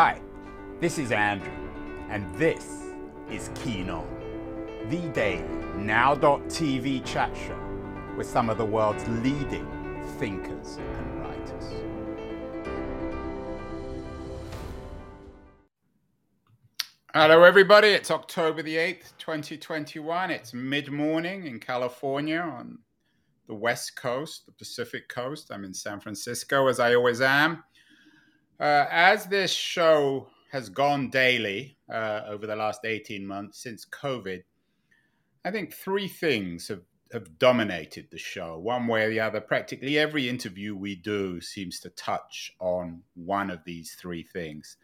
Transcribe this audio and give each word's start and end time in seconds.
Hi, 0.00 0.20
this 0.78 0.96
is 0.96 1.10
Andrew, 1.10 1.50
and 2.08 2.32
this 2.36 2.84
is 3.32 3.50
Keen 3.56 3.90
On, 3.90 4.06
the 4.88 5.00
daily 5.08 5.42
now.tv 5.74 7.04
chat 7.04 7.36
show 7.36 7.58
with 8.16 8.28
some 8.28 8.48
of 8.48 8.58
the 8.58 8.64
world's 8.64 9.04
leading 9.08 9.66
thinkers 10.20 10.76
and 10.76 11.20
writers. 11.20 11.64
Hello, 17.12 17.42
everybody. 17.42 17.88
It's 17.88 18.12
October 18.12 18.62
the 18.62 18.76
8th, 18.76 19.14
2021. 19.18 20.30
It's 20.30 20.54
mid 20.54 20.92
morning 20.92 21.44
in 21.44 21.58
California 21.58 22.38
on 22.38 22.78
the 23.48 23.54
West 23.56 23.96
Coast, 23.96 24.46
the 24.46 24.52
Pacific 24.52 25.08
Coast. 25.08 25.50
I'm 25.50 25.64
in 25.64 25.74
San 25.74 25.98
Francisco, 25.98 26.68
as 26.68 26.78
I 26.78 26.94
always 26.94 27.20
am. 27.20 27.64
Uh, 28.60 28.86
as 28.90 29.26
this 29.26 29.52
show 29.52 30.28
has 30.50 30.68
gone 30.68 31.10
daily 31.10 31.76
uh, 31.92 32.22
over 32.26 32.46
the 32.46 32.56
last 32.56 32.84
18 32.84 33.26
months 33.26 33.62
since 33.62 33.86
COVID, 33.86 34.42
I 35.44 35.50
think 35.50 35.72
three 35.72 36.08
things 36.08 36.68
have, 36.68 36.82
have 37.12 37.38
dominated 37.38 38.08
the 38.10 38.18
show, 38.18 38.58
one 38.58 38.86
way 38.86 39.04
or 39.04 39.10
the 39.10 39.20
other. 39.20 39.40
Practically 39.40 39.98
every 39.98 40.28
interview 40.28 40.74
we 40.74 40.96
do 40.96 41.40
seems 41.40 41.78
to 41.80 41.90
touch 41.90 42.52
on 42.58 43.02
one 43.14 43.50
of 43.50 43.62
these 43.64 43.94
three 43.94 44.24
things. 44.24 44.76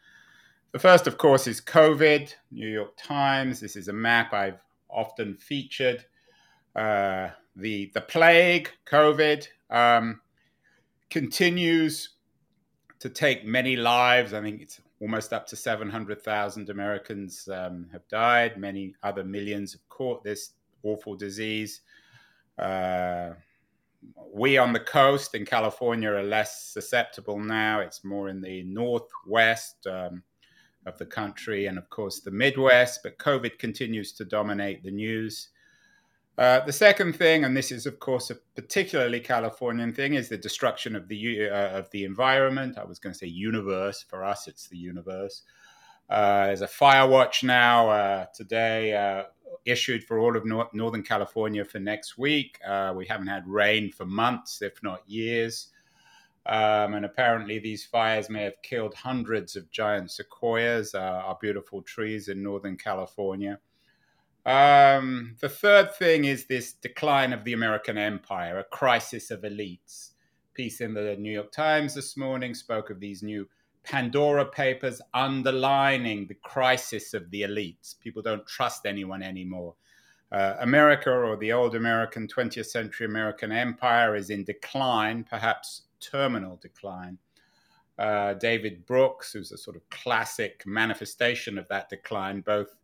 The 0.72 0.78
first, 0.78 1.06
of 1.06 1.19
course, 1.19 1.47
is 1.47 1.61
COVID, 1.61 2.34
New 2.50 2.69
York 2.69 2.97
Times. 2.97 3.61
This 3.61 3.77
is 3.77 3.88
a 3.88 3.92
map 3.92 4.33
I've 4.33 4.61
often 4.88 5.36
featured. 5.36 6.05
Uh, 6.75 7.28
the, 7.56 7.91
the 7.95 8.00
plague, 8.00 8.70
COVID, 8.86 9.47
um, 9.70 10.20
continues 11.11 12.13
to 13.04 13.10
take 13.10 13.44
many 13.44 13.76
lives. 13.76 14.32
I 14.32 14.40
think 14.40 14.62
it's 14.62 14.80
almost 14.98 15.34
up 15.34 15.47
to 15.48 15.56
700,000 15.56 16.70
Americans 16.70 17.47
um, 17.52 17.86
have 17.92 18.08
died. 18.08 18.56
Many 18.56 18.94
other 19.02 19.22
millions 19.22 19.72
have 19.72 19.86
caught 19.91 20.24
this 20.24 20.52
awful 20.83 21.14
disease. 21.14 21.82
Uh, 22.58 23.32
we 24.32 24.56
on 24.56 24.72
the 24.72 24.80
coast 24.80 25.34
in 25.34 25.44
California 25.44 26.08
are 26.08 26.22
less 26.22 26.64
susceptible 26.72 27.38
now. 27.38 27.80
It's 27.80 28.05
more 28.05 28.30
in 28.30 28.41
the 28.41 28.62
northwest. 28.62 29.86
Um, 29.86 30.22
of 30.86 30.98
the 30.98 31.06
country 31.06 31.64
and, 31.64 31.78
of 31.78 31.88
course, 31.88 32.20
the 32.20 32.30
Midwest, 32.30 33.00
but 33.02 33.16
COVID 33.16 33.58
continues 33.58 34.12
to 34.12 34.22
dominate 34.27 34.82
the 34.82 34.91
news. 34.91 35.48
Uh, 36.36 36.58
the 36.64 36.72
second 36.72 37.14
thing, 37.14 37.44
and 37.44 37.56
this 37.56 37.70
is, 37.70 37.86
of 37.86 38.00
course, 38.00 38.30
a 38.30 38.34
particularly 38.56 39.20
Californian 39.20 39.92
thing, 39.92 40.14
is 40.14 40.28
the 40.28 40.36
destruction 40.36 40.96
of 40.96 41.06
the 41.06 41.48
uh, 41.48 41.78
of 41.78 41.88
the 41.91 42.04
environment. 42.04 42.76
I 42.76 42.84
was 42.84 42.98
going 42.98 43.12
to 43.12 43.18
say 43.18 43.28
universe. 43.28 44.04
For 44.08 44.24
us, 44.24 44.48
it's 44.48 44.66
the 44.66 44.76
universe. 44.76 45.42
Uh, 46.10 46.46
there's 46.46 46.60
a 46.60 46.68
fire 46.68 47.08
watch 47.08 47.44
now 47.44 47.88
uh, 47.88 48.26
today 48.34 48.94
uh, 48.94 49.24
issued 49.64 50.02
for 50.02 50.18
all 50.18 50.36
of 50.36 50.44
Nor- 50.44 50.68
Northern 50.72 51.04
California 51.04 51.64
for 51.64 51.78
next 51.78 52.18
week. 52.18 52.58
We 52.96 53.06
haven't 53.06 53.28
had 53.28 53.46
rain 53.46 53.92
for 53.92 54.04
months, 54.04 54.60
if 54.60 54.82
not 54.82 55.08
years. 55.08 55.69
Um, 56.46 56.92
and 56.94 57.06
apparently, 57.06 57.60
these 57.60 57.84
fires 57.86 58.28
may 58.28 58.42
have 58.42 58.60
killed 58.62 58.94
hundreds 58.94 59.54
of 59.54 59.70
giant 59.70 60.10
sequoias, 60.10 60.96
our 60.96 61.38
beautiful 61.41 61.80
trees 61.80 62.28
in 62.28 62.42
Northern 62.42 62.76
California. 62.76 63.60
Um, 64.47 65.37
the 65.41 65.48
third 65.48 65.95
thing 65.95 66.25
is 66.25 66.47
this 66.47 66.75
decline 66.75 67.33
of 67.33 67.45
the 67.45 67.55
American 67.55 67.97
empire, 67.97 68.59
a 68.59 68.64
crisis 68.64 69.31
of 69.31 69.41
elites. 69.42 70.11
Piece 70.53 70.81
in 70.81 70.95
the 70.95 71.17
New 71.17 71.33
York 71.33 71.50
Times 71.50 71.95
this 71.95 72.17
morning 72.17 72.55
spoke 72.55 72.91
of 72.91 73.00
these 73.00 73.22
new 73.22 73.48
Pandora 73.84 74.45
papers 74.45 75.00
underlining 75.12 76.27
the 76.27 76.34
crisis 76.34 77.12
of 77.15 77.31
the 77.31 77.42
elites. 77.42 77.98
People 78.00 78.22
don't 78.22 78.47
trust 78.47 78.87
anyone 78.87 79.22
anymore. 79.22 79.75
Uh, 80.31 80.56
America, 80.60 81.10
or 81.10 81.37
the 81.37 81.53
old 81.53 81.75
American 81.75 82.27
20th 82.27 82.66
century 82.66 83.06
American 83.06 83.53
empire, 83.53 84.16
is 84.16 84.31
in 84.31 84.44
decline, 84.44 85.25
perhaps 85.25 85.83
terminal 86.00 86.56
decline. 86.56 87.19
Uh, 87.99 88.34
David 88.34 88.84
Brooks, 88.87 89.33
who's 89.33 89.53
a 89.53 89.59
sort 89.59 89.77
of 89.77 89.88
classic 89.91 90.65
manifestation 90.66 91.59
of 91.59 91.69
that 91.69 91.88
decline, 91.88 92.41
both 92.41 92.75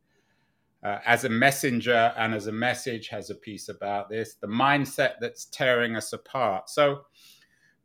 uh, 0.82 0.98
as 1.04 1.24
a 1.24 1.28
messenger 1.28 2.12
and 2.16 2.34
as 2.34 2.46
a 2.46 2.52
message, 2.52 3.08
has 3.08 3.30
a 3.30 3.34
piece 3.34 3.68
about 3.68 4.08
this 4.08 4.34
the 4.34 4.46
mindset 4.46 5.14
that's 5.20 5.46
tearing 5.46 5.96
us 5.96 6.12
apart. 6.12 6.70
So, 6.70 7.02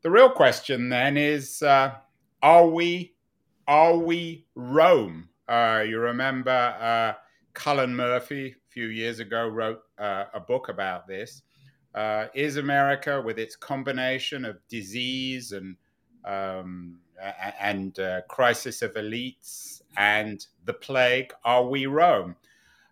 the 0.02 0.10
real 0.10 0.30
question 0.30 0.90
then 0.90 1.18
is 1.18 1.62
uh, 1.62 1.96
are 2.42 2.68
we 2.68 3.16
are 3.68 3.98
we 3.98 4.46
Rome? 4.56 5.30
Uh, 5.48 5.84
you 5.88 6.00
remember 6.00 6.52
uh, 6.52 7.14
Cullen 7.54 7.96
Murphy 7.96 8.48
a 8.48 8.70
few 8.70 8.88
years 8.88 9.20
ago 9.20 9.48
wrote 9.48 9.82
uh, 9.98 10.26
a 10.34 10.40
book 10.40 10.70
about 10.70 11.08
this 11.08 11.42
uh, 11.96 12.28
is 12.34 12.58
America 12.58 13.22
with 13.22 13.38
its 13.38 13.56
combination 13.56 14.46
of 14.46 14.58
disease 14.70 15.52
and 15.52 15.76
um, 16.24 17.00
and 17.60 18.00
crisis 18.28 18.82
of 18.82 18.94
elites 18.94 19.82
and 19.98 20.48
the 20.66 20.74
plague. 20.74 21.32
Are 21.44 21.66
we 21.66 21.86
Rome? 21.86 22.36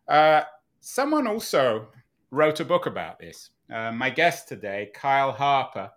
Uh, 0.07 0.43
someone 0.79 1.27
also 1.27 1.87
wrote 2.31 2.59
a 2.59 2.65
book 2.65 2.85
about 2.85 3.19
this. 3.19 3.49
Uh, 3.73 3.91
my 3.91 4.09
guest 4.09 4.47
today, 4.47 4.91
Kyle 4.93 5.31
Harper, 5.31 5.91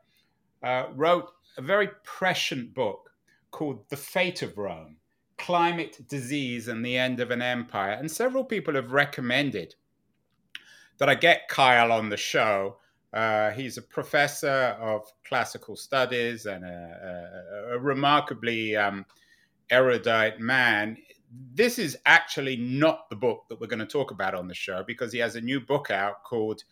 uh, 0.63 0.87
wrote 0.95 1.31
a 1.59 1.63
very 1.63 1.89
prescient 2.05 2.75
book 2.75 3.11
called 3.51 3.89
The 3.89 3.97
Fate 3.97 4.43
of 4.43 4.57
Rome 4.59 4.97
Climate, 5.39 6.01
Disease, 6.09 6.69
and 6.69 6.85
the 6.85 6.97
End 6.97 7.21
of 7.21 7.31
an 7.31 7.43
Empire. 7.43 7.93
And 7.93 8.11
several 8.11 8.45
people 8.45 8.75
have 8.75 8.93
recommended 8.93 9.75
that 10.99 11.09
I 11.09 11.15
get 11.15 11.49
Kyle 11.49 11.93
on 11.93 12.09
the 12.09 12.17
show 12.17 12.77
uh, 13.17 13.51
he's 13.53 13.79
a 13.79 13.83
professor 13.83 14.77
of 14.79 15.11
classical 15.27 15.75
studies 15.75 16.45
and 16.45 16.65
a, 16.65 17.71
a, 17.71 17.75
a 17.75 17.79
remarkably 17.79 18.77
um, 18.77 19.07
erudite 19.71 20.39
man. 20.39 20.99
This 21.31 21.79
is 21.79 21.99
actually 22.07 22.57
not 22.57 23.11
the 23.11 23.17
book 23.17 23.45
that 23.49 23.61
we're 23.61 23.67
going 23.67 23.81
to 23.81 23.87
talk 23.87 24.11
about 24.11 24.35
on 24.35 24.49
the 24.49 24.55
show 24.55 24.85
because 24.87 25.13
he 25.13 25.19
has 25.19 25.37
a 25.37 25.41
new 25.41 25.61
book 25.61 25.91
out 25.91 26.23
called 26.25 26.63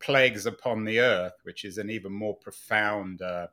Plagues 0.00 0.46
Upon 0.46 0.84
the 0.84 1.00
Earth, 1.00 1.34
which 1.44 1.64
is 1.64 1.78
an 1.78 1.88
even 1.90 2.12
more 2.12 2.34
profound 2.34 3.22
uh, 3.22 3.46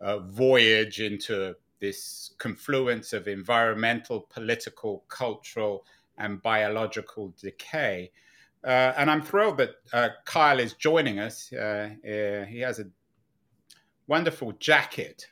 uh, 0.00 0.20
voyage 0.20 1.00
into 1.00 1.54
this 1.80 2.32
confluence 2.38 3.12
of 3.12 3.28
environmental, 3.28 4.20
political, 4.30 5.04
cultural, 5.08 5.84
and 6.16 6.42
biological 6.42 7.34
decay. 7.40 8.10
Uh, 8.64 8.92
and 8.96 9.10
I'm 9.10 9.22
thrilled 9.22 9.58
that 9.58 9.70
uh, 9.92 10.08
Kyle 10.24 10.58
is 10.58 10.74
joining 10.74 11.18
us. 11.18 11.52
Uh, 11.52 11.90
uh 12.04 12.44
he 12.44 12.60
has 12.60 12.80
a 12.80 12.86
wonderful 14.06 14.52
jacket. 14.52 15.26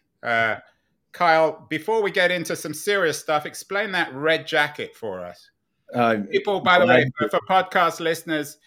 Uh, 1.16 1.19
Kyle, 1.19 1.66
before 1.69 2.03
we 2.03 2.10
get 2.10 2.31
into 2.31 2.54
some 2.54 2.75
serious 2.75 3.19
stuff, 3.19 3.47
explain 3.47 3.93
that 3.93 4.15
red 4.15 4.47
jacket 4.47 4.94
for 4.94 5.25
us. 5.25 5.50
Uh, 5.94 6.19
People, 6.31 6.60
by 6.60 6.78
the 6.78 6.87
way, 6.87 7.10
for, 7.19 7.28
for 7.28 7.41
podcast 7.49 8.00
listeners, 8.00 8.59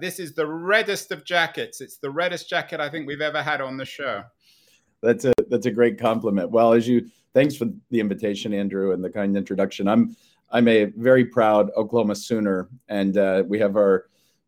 this 0.00 0.18
is 0.18 0.34
the 0.34 0.46
reddest 0.46 1.12
of 1.12 1.24
jackets. 1.24 1.80
It's 1.80 1.96
the 1.98 2.10
reddest 2.10 2.48
jacket 2.48 2.80
I 2.80 2.88
think 2.88 3.06
we've 3.06 3.20
ever 3.20 3.42
had 3.42 3.60
on 3.60 3.76
the 3.76 3.84
show. 3.84 4.22
That's 5.02 5.24
a 5.24 5.32
that's 5.48 5.66
a 5.66 5.70
great 5.70 5.98
compliment. 5.98 6.50
Well, 6.50 6.72
as 6.72 6.86
you 6.86 7.08
thanks 7.34 7.56
for 7.56 7.66
the 7.90 8.00
invitation, 8.00 8.54
Andrew, 8.54 8.92
and 8.92 9.02
the 9.02 9.10
kind 9.10 9.36
introduction. 9.36 9.88
I'm 9.88 10.16
I'm 10.50 10.68
a 10.68 10.84
very 10.84 11.24
proud 11.24 11.70
Oklahoma 11.76 12.14
Sooner, 12.14 12.68
and 12.88 13.16
uh, 13.16 13.42
we 13.46 13.58
have 13.58 13.76
our 13.76 14.06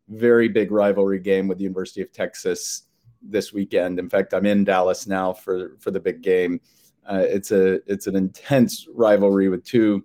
very 0.08 0.48
big 0.48 0.70
rivalry 0.70 1.18
game 1.18 1.48
with 1.48 1.58
the 1.58 1.64
University 1.64 2.02
of 2.02 2.12
Texas 2.12 2.82
this 3.20 3.52
weekend. 3.52 3.98
In 3.98 4.08
fact, 4.08 4.34
I'm 4.34 4.46
in 4.46 4.64
Dallas 4.64 5.06
now 5.06 5.32
for 5.32 5.76
for 5.80 5.91
the 5.91 6.00
big 6.00 6.22
game. 6.22 6.60
Uh, 7.06 7.24
it's 7.27 7.51
a 7.51 7.80
it's 7.91 8.06
an 8.06 8.16
intense 8.16 8.86
rivalry 8.95 9.48
with 9.48 9.65
two 9.65 10.04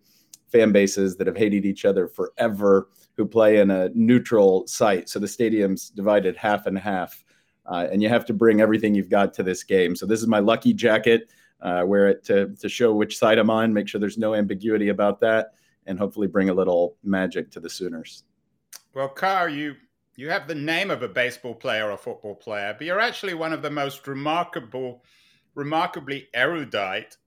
fan 0.51 0.71
bases 0.71 1.15
that 1.17 1.27
have 1.27 1.37
hated 1.37 1.65
each 1.65 1.85
other 1.85 2.07
forever, 2.07 2.89
who 3.15 3.25
play 3.25 3.59
in 3.59 3.71
a 3.71 3.89
neutral 3.93 4.65
site. 4.67 5.09
So 5.09 5.19
the 5.19 5.27
stadium's 5.27 5.89
divided 5.89 6.35
half 6.35 6.65
and 6.65 6.77
half, 6.77 7.23
uh, 7.65 7.87
and 7.91 8.01
you 8.01 8.09
have 8.09 8.25
to 8.25 8.33
bring 8.33 8.61
everything 8.61 8.95
you've 8.95 9.09
got 9.09 9.33
to 9.35 9.43
this 9.43 9.63
game. 9.63 9.95
So 9.95 10.05
this 10.05 10.21
is 10.21 10.27
my 10.27 10.39
lucky 10.39 10.73
jacket. 10.73 11.31
Uh, 11.61 11.83
wear 11.85 12.07
it 12.07 12.23
to 12.25 12.55
to 12.55 12.69
show 12.69 12.93
which 12.93 13.17
side 13.17 13.37
I'm 13.37 13.49
on. 13.49 13.73
Make 13.73 13.87
sure 13.87 13.99
there's 13.99 14.17
no 14.17 14.33
ambiguity 14.33 14.89
about 14.89 15.19
that 15.21 15.53
and 15.89 15.97
hopefully 15.97 16.27
bring 16.27 16.49
a 16.49 16.53
little 16.53 16.95
magic 17.03 17.51
to 17.51 17.59
the 17.59 17.69
Sooners. 17.69 18.23
Well, 18.93 19.09
Carl, 19.09 19.49
you 19.49 19.75
you 20.15 20.29
have 20.29 20.47
the 20.47 20.55
name 20.55 20.91
of 20.91 21.01
a 21.01 21.07
baseball 21.07 21.55
player 21.55 21.89
or 21.89 21.97
football 21.97 22.35
player, 22.35 22.75
but 22.77 22.85
you're 22.85 22.99
actually 22.99 23.33
one 23.33 23.53
of 23.53 23.61
the 23.61 23.69
most 23.69 24.07
remarkable, 24.07 25.03
remarkably 25.55 26.27
erudite 26.33 27.17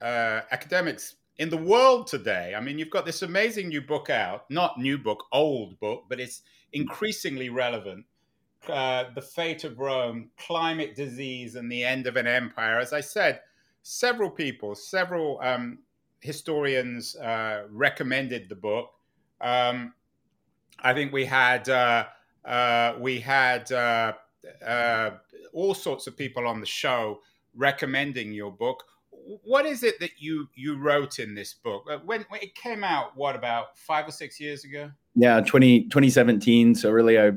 uh, 0.00 0.40
academics 0.50 1.16
in 1.38 1.48
the 1.48 1.56
world 1.56 2.06
today. 2.06 2.54
I 2.56 2.60
mean, 2.60 2.78
you've 2.78 2.90
got 2.90 3.06
this 3.06 3.22
amazing 3.22 3.68
new 3.68 3.80
book 3.80 4.10
out, 4.10 4.50
not 4.50 4.78
new 4.78 4.98
book, 4.98 5.24
old 5.32 5.78
book, 5.80 6.04
but 6.08 6.20
it's 6.20 6.42
increasingly 6.72 7.48
relevant. 7.48 8.04
Uh, 8.68 9.04
the 9.14 9.22
fate 9.22 9.64
of 9.64 9.78
Rome, 9.78 10.30
climate 10.36 10.94
disease, 10.94 11.56
and 11.56 11.70
the 11.70 11.82
end 11.82 12.06
of 12.06 12.16
an 12.16 12.28
empire. 12.28 12.78
As 12.78 12.92
I 12.92 13.00
said, 13.00 13.40
several 13.82 14.30
people, 14.30 14.74
several 14.74 15.40
um, 15.42 15.80
historians 16.20 17.16
uh, 17.16 17.64
recommended 17.70 18.48
the 18.48 18.54
book. 18.54 18.90
Um, 19.40 19.94
I 20.78 20.94
think 20.94 21.12
we 21.12 21.24
had 21.24 21.68
uh, 21.68 22.06
uh, 22.44 22.94
we 22.98 23.20
had 23.20 23.70
uh, 23.72 24.12
uh, 24.64 25.10
all 25.52 25.74
sorts 25.74 26.06
of 26.06 26.16
people 26.16 26.46
on 26.46 26.60
the 26.60 26.66
show 26.66 27.20
recommending 27.54 28.32
your 28.32 28.50
book. 28.50 28.84
What 29.44 29.66
is 29.66 29.82
it 29.82 30.00
that 30.00 30.12
you 30.18 30.48
you 30.54 30.78
wrote 30.78 31.18
in 31.18 31.34
this 31.34 31.54
book? 31.54 31.86
Uh, 31.90 31.98
when, 32.04 32.24
when 32.28 32.40
it 32.40 32.54
came 32.54 32.82
out, 32.82 33.16
what 33.16 33.36
about 33.36 33.78
five 33.78 34.08
or 34.08 34.10
six 34.10 34.40
years 34.40 34.64
ago? 34.64 34.90
Yeah, 35.14 35.40
20, 35.40 35.84
2017. 35.84 36.74
So 36.74 36.90
really, 36.90 37.20
I 37.20 37.32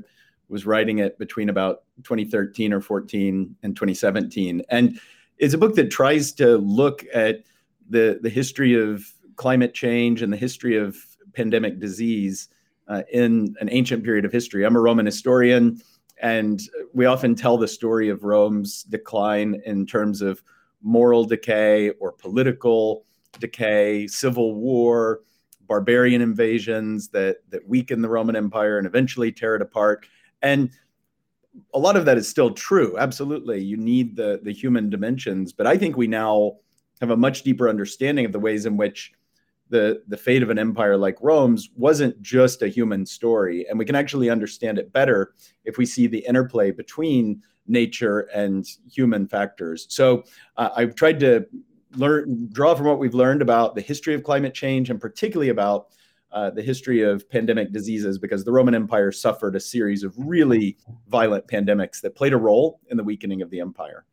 was 0.47 0.65
writing 0.65 1.00
it 1.00 1.19
between 1.19 1.50
about 1.50 1.83
2013 2.03 2.73
or 2.73 2.81
14 2.81 3.56
and 3.62 3.75
2017, 3.75 4.63
and 4.69 5.00
it's 5.38 5.53
a 5.53 5.57
book 5.57 5.75
that 5.75 5.91
tries 5.91 6.31
to 6.33 6.57
look 6.57 7.03
at 7.13 7.44
the 7.89 8.19
the 8.21 8.29
history 8.29 8.73
of 8.73 9.06
climate 9.35 9.73
change 9.73 10.21
and 10.21 10.31
the 10.31 10.38
history 10.38 10.77
of 10.77 10.97
pandemic 11.33 11.79
disease 11.79 12.47
uh, 12.88 13.03
in 13.12 13.56
an 13.59 13.69
ancient 13.71 14.03
period 14.03 14.25
of 14.25 14.31
history. 14.31 14.65
I'm 14.65 14.75
a 14.75 14.79
Roman 14.79 15.06
historian, 15.06 15.81
and 16.21 16.62
we 16.94 17.06
often 17.06 17.35
tell 17.35 17.57
the 17.57 17.67
story 17.67 18.09
of 18.09 18.23
Rome's 18.23 18.83
decline 18.83 19.62
in 19.65 19.85
terms 19.85 20.21
of 20.21 20.41
moral 20.81 21.25
decay 21.25 21.89
or 22.00 22.12
political 22.12 23.06
decay, 23.39 24.07
civil 24.07 24.56
war, 24.56 25.21
barbarian 25.67 26.21
invasions 26.21 27.09
that 27.09 27.38
that 27.50 27.67
weaken 27.67 28.01
the 28.01 28.09
Roman 28.09 28.35
Empire 28.35 28.77
and 28.77 28.88
eventually 28.88 29.31
tear 29.31 29.56
it 29.56 29.62
apart. 29.62 30.06
And 30.41 30.69
a 31.73 31.79
lot 31.79 31.95
of 31.95 32.06
that 32.06 32.17
is 32.17 32.27
still 32.27 32.51
true. 32.51 32.97
Absolutely, 32.97 33.62
you 33.62 33.77
need 33.77 34.15
the 34.15 34.39
the 34.44 34.53
human 34.53 34.89
dimensions, 34.89 35.53
but 35.53 35.67
I 35.67 35.77
think 35.77 35.97
we 35.97 36.07
now 36.07 36.57
have 37.01 37.09
a 37.09 37.17
much 37.17 37.44
deeper 37.44 37.67
understanding 37.67 38.25
of 38.25 38.31
the 38.31 38.39
ways 38.39 38.65
in 38.65 38.77
which 38.77 39.12
the 39.69 40.03
the 40.07 40.17
fate 40.17 40.44
of 40.44 40.50
an 40.50 40.59
empire 40.59 40.97
like 40.97 41.17
Rome's 41.21 41.69
wasn't 41.75 42.21
just 42.21 42.62
a 42.62 42.67
human 42.67 43.06
story, 43.06 43.65
and 43.67 43.79
we 43.79 43.85
can 43.85 43.95
actually 43.95 44.29
understand 44.29 44.77
it 44.77 44.91
better 44.91 45.33
if 45.63 45.77
we 45.77 45.85
see 45.85 46.07
the 46.07 46.19
interplay 46.19 46.71
between 46.71 47.41
nature 47.67 48.21
and 48.33 48.67
human 48.89 49.27
factors. 49.27 49.88
So 49.89 50.23
uh, 50.57 50.69
I've 50.75 50.95
tried 50.95 51.19
to 51.21 51.45
learn 51.95 52.50
draw 52.51 52.75
from 52.75 52.85
what 52.88 53.00
we've 53.00 53.15
learned 53.15 53.41
about 53.41 53.75
the 53.75 53.81
history 53.81 54.13
of 54.13 54.23
climate 54.23 54.53
change, 54.53 54.89
and 54.89 55.01
particularly 55.01 55.50
about 55.50 55.88
uh, 56.31 56.50
the 56.50 56.62
history 56.62 57.01
of 57.01 57.27
pandemic 57.29 57.71
diseases, 57.71 58.19
because 58.19 58.44
the 58.44 58.51
Roman 58.51 58.75
Empire 58.75 59.12
suffered 59.12 59.56
a 59.56 59.59
series 59.59 60.03
of 60.03 60.13
really 60.17 60.77
violent 61.07 61.47
pandemics 61.47 62.01
that 62.01 62.15
played 62.15 62.33
a 62.33 62.38
role 62.38 62.81
in 62.89 62.97
the 62.97 63.03
weakening 63.03 63.41
of 63.41 63.50
the 63.50 63.62
empire 63.62 64.06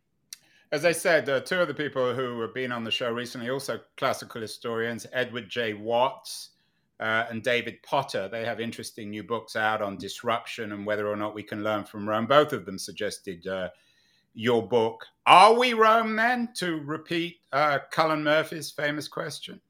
as 0.72 0.86
I 0.86 0.92
said, 0.92 1.28
uh, 1.28 1.40
two 1.40 1.60
of 1.60 1.68
the 1.68 1.74
people 1.74 2.14
who 2.14 2.40
have 2.40 2.54
been 2.54 2.72
on 2.72 2.82
the 2.82 2.90
show 2.90 3.12
recently, 3.12 3.50
also 3.50 3.78
classical 3.98 4.40
historians, 4.40 5.06
Edward 5.12 5.50
J. 5.50 5.74
Watts 5.74 6.48
uh, 6.98 7.26
and 7.28 7.42
David 7.42 7.82
Potter, 7.82 8.26
they 8.26 8.42
have 8.46 8.58
interesting 8.58 9.10
new 9.10 9.22
books 9.22 9.54
out 9.54 9.82
on 9.82 9.98
disruption 9.98 10.72
and 10.72 10.86
whether 10.86 11.06
or 11.06 11.16
not 11.16 11.34
we 11.34 11.42
can 11.42 11.62
learn 11.62 11.84
from 11.84 12.08
Rome. 12.08 12.26
Both 12.26 12.54
of 12.54 12.64
them 12.64 12.78
suggested 12.78 13.46
uh, 13.46 13.68
your 14.32 14.66
book. 14.66 15.04
Are 15.26 15.58
we 15.58 15.74
Rome 15.74 16.16
then, 16.16 16.48
to 16.56 16.80
repeat 16.80 17.36
uh, 17.52 17.80
Cullen 17.90 18.24
Murphy's 18.24 18.70
famous 18.70 19.08
question? 19.08 19.60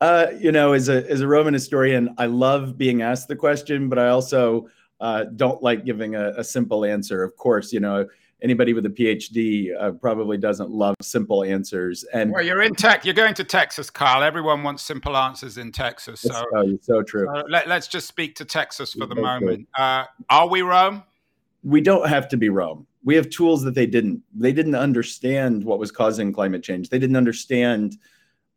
Uh, 0.00 0.28
you 0.38 0.52
know, 0.52 0.72
as 0.72 0.88
a, 0.88 1.08
as 1.10 1.20
a 1.20 1.28
Roman 1.28 1.52
historian, 1.52 2.14
I 2.16 2.26
love 2.26 2.78
being 2.78 3.02
asked 3.02 3.28
the 3.28 3.36
question, 3.36 3.90
but 3.90 3.98
I 3.98 4.08
also 4.08 4.68
uh, 5.00 5.24
don't 5.36 5.62
like 5.62 5.84
giving 5.84 6.14
a, 6.14 6.30
a 6.38 6.44
simple 6.44 6.86
answer. 6.86 7.22
Of 7.22 7.36
course, 7.36 7.70
you 7.70 7.80
know, 7.80 8.06
anybody 8.42 8.72
with 8.72 8.86
a 8.86 8.90
PhD 8.90 9.70
uh, 9.78 9.92
probably 9.92 10.36
doesn't 10.36 10.70
love 10.70 10.94
simple 11.00 11.44
answers. 11.44 12.04
And 12.12 12.32
well, 12.32 12.44
you're 12.44 12.62
in 12.62 12.74
tech. 12.74 13.04
You're 13.04 13.14
going 13.14 13.34
to 13.34 13.44
Texas, 13.44 13.90
Carl. 13.90 14.22
Everyone 14.22 14.62
wants 14.62 14.82
simple 14.82 15.16
answers 15.16 15.58
in 15.58 15.72
Texas. 15.72 16.20
So, 16.20 16.44
so, 16.52 16.78
so 16.80 17.02
true. 17.02 17.26
So 17.32 17.44
let, 17.48 17.70
us 17.70 17.88
just 17.88 18.06
speak 18.06 18.34
to 18.36 18.44
Texas 18.44 18.92
for 18.92 19.06
the 19.06 19.14
moment. 19.14 19.68
Uh, 19.78 20.04
are 20.30 20.48
we 20.48 20.62
Rome? 20.62 21.02
We 21.62 21.80
don't 21.80 22.08
have 22.08 22.28
to 22.28 22.36
be 22.36 22.48
Rome. 22.48 22.86
We 23.04 23.14
have 23.16 23.28
tools 23.30 23.62
that 23.62 23.74
they 23.74 23.86
didn't. 23.86 24.22
They 24.34 24.52
didn't 24.52 24.74
understand 24.74 25.64
what 25.64 25.78
was 25.78 25.90
causing 25.90 26.32
climate 26.32 26.62
change. 26.62 26.88
They 26.88 26.98
didn't 26.98 27.16
understand 27.16 27.96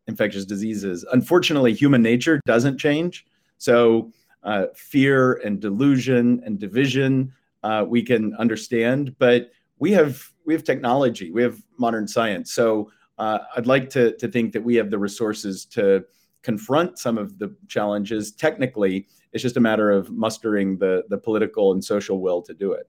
infectious 0.06 0.44
diseases. 0.44 1.04
Unfortunately, 1.12 1.74
human 1.74 2.02
nature 2.02 2.40
doesn't 2.46 2.78
change. 2.78 3.26
So, 3.58 4.12
uh, 4.42 4.66
fear 4.74 5.34
and 5.44 5.60
delusion 5.60 6.40
and 6.44 6.58
division 6.58 7.32
uh, 7.62 7.84
we 7.86 8.02
can 8.02 8.34
understand, 8.36 9.14
but 9.18 9.50
we 9.78 9.92
have 9.92 10.22
we 10.44 10.54
have 10.54 10.64
technology, 10.64 11.30
we 11.30 11.42
have 11.42 11.60
modern 11.78 12.08
science. 12.08 12.52
So 12.52 12.90
uh, 13.18 13.38
I'd 13.56 13.66
like 13.66 13.90
to 13.90 14.16
to 14.16 14.28
think 14.28 14.52
that 14.52 14.62
we 14.62 14.76
have 14.76 14.90
the 14.90 14.98
resources 14.98 15.64
to 15.66 16.04
confront 16.42 16.98
some 16.98 17.18
of 17.18 17.38
the 17.38 17.54
challenges. 17.68 18.32
Technically, 18.32 19.06
it's 19.32 19.42
just 19.42 19.56
a 19.56 19.60
matter 19.60 19.90
of 19.90 20.10
mustering 20.10 20.78
the 20.78 21.04
the 21.08 21.18
political 21.18 21.72
and 21.72 21.84
social 21.84 22.20
will 22.20 22.42
to 22.42 22.54
do 22.54 22.72
it. 22.72 22.88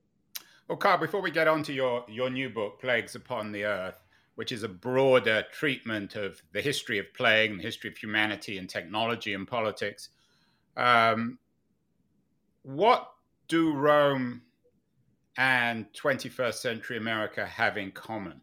Well, 0.67 0.77
Carl, 0.77 0.99
before 0.99 1.21
we 1.21 1.31
get 1.31 1.47
on 1.47 1.63
to 1.63 1.73
your 1.73 2.05
your 2.07 2.29
new 2.29 2.49
book, 2.49 2.79
Plagues 2.79 3.15
Upon 3.15 3.51
the 3.51 3.65
Earth, 3.65 4.03
which 4.35 4.51
is 4.51 4.63
a 4.63 4.69
broader 4.69 5.43
treatment 5.51 6.15
of 6.15 6.41
the 6.53 6.61
history 6.61 6.99
of 6.99 7.13
plague, 7.13 7.57
the 7.57 7.63
history 7.63 7.89
of 7.89 7.97
humanity 7.97 8.57
and 8.57 8.69
technology 8.69 9.33
and 9.33 9.47
politics. 9.47 10.09
Um, 10.77 11.39
what 12.63 13.11
do 13.47 13.73
Rome 13.73 14.43
and 15.37 15.85
21st 15.93 16.53
century 16.55 16.97
America 16.97 17.45
have 17.45 17.77
in 17.77 17.91
common? 17.91 18.41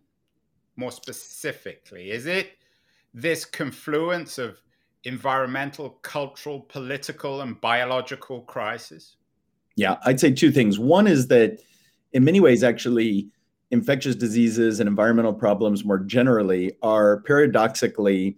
More 0.76 0.92
specifically, 0.92 2.10
is 2.10 2.26
it 2.26 2.50
this 3.14 3.44
confluence 3.44 4.38
of 4.38 4.60
environmental, 5.04 5.90
cultural, 6.02 6.60
political, 6.60 7.40
and 7.40 7.60
biological 7.60 8.42
crisis? 8.42 9.16
Yeah, 9.76 9.96
I'd 10.04 10.20
say 10.20 10.32
two 10.32 10.50
things. 10.50 10.78
One 10.78 11.06
is 11.06 11.28
that 11.28 11.60
in 12.12 12.24
many 12.24 12.40
ways, 12.40 12.62
actually, 12.62 13.28
infectious 13.70 14.16
diseases 14.16 14.80
and 14.80 14.88
environmental 14.88 15.34
problems 15.34 15.84
more 15.84 15.98
generally 15.98 16.72
are 16.82 17.20
paradoxically 17.22 18.36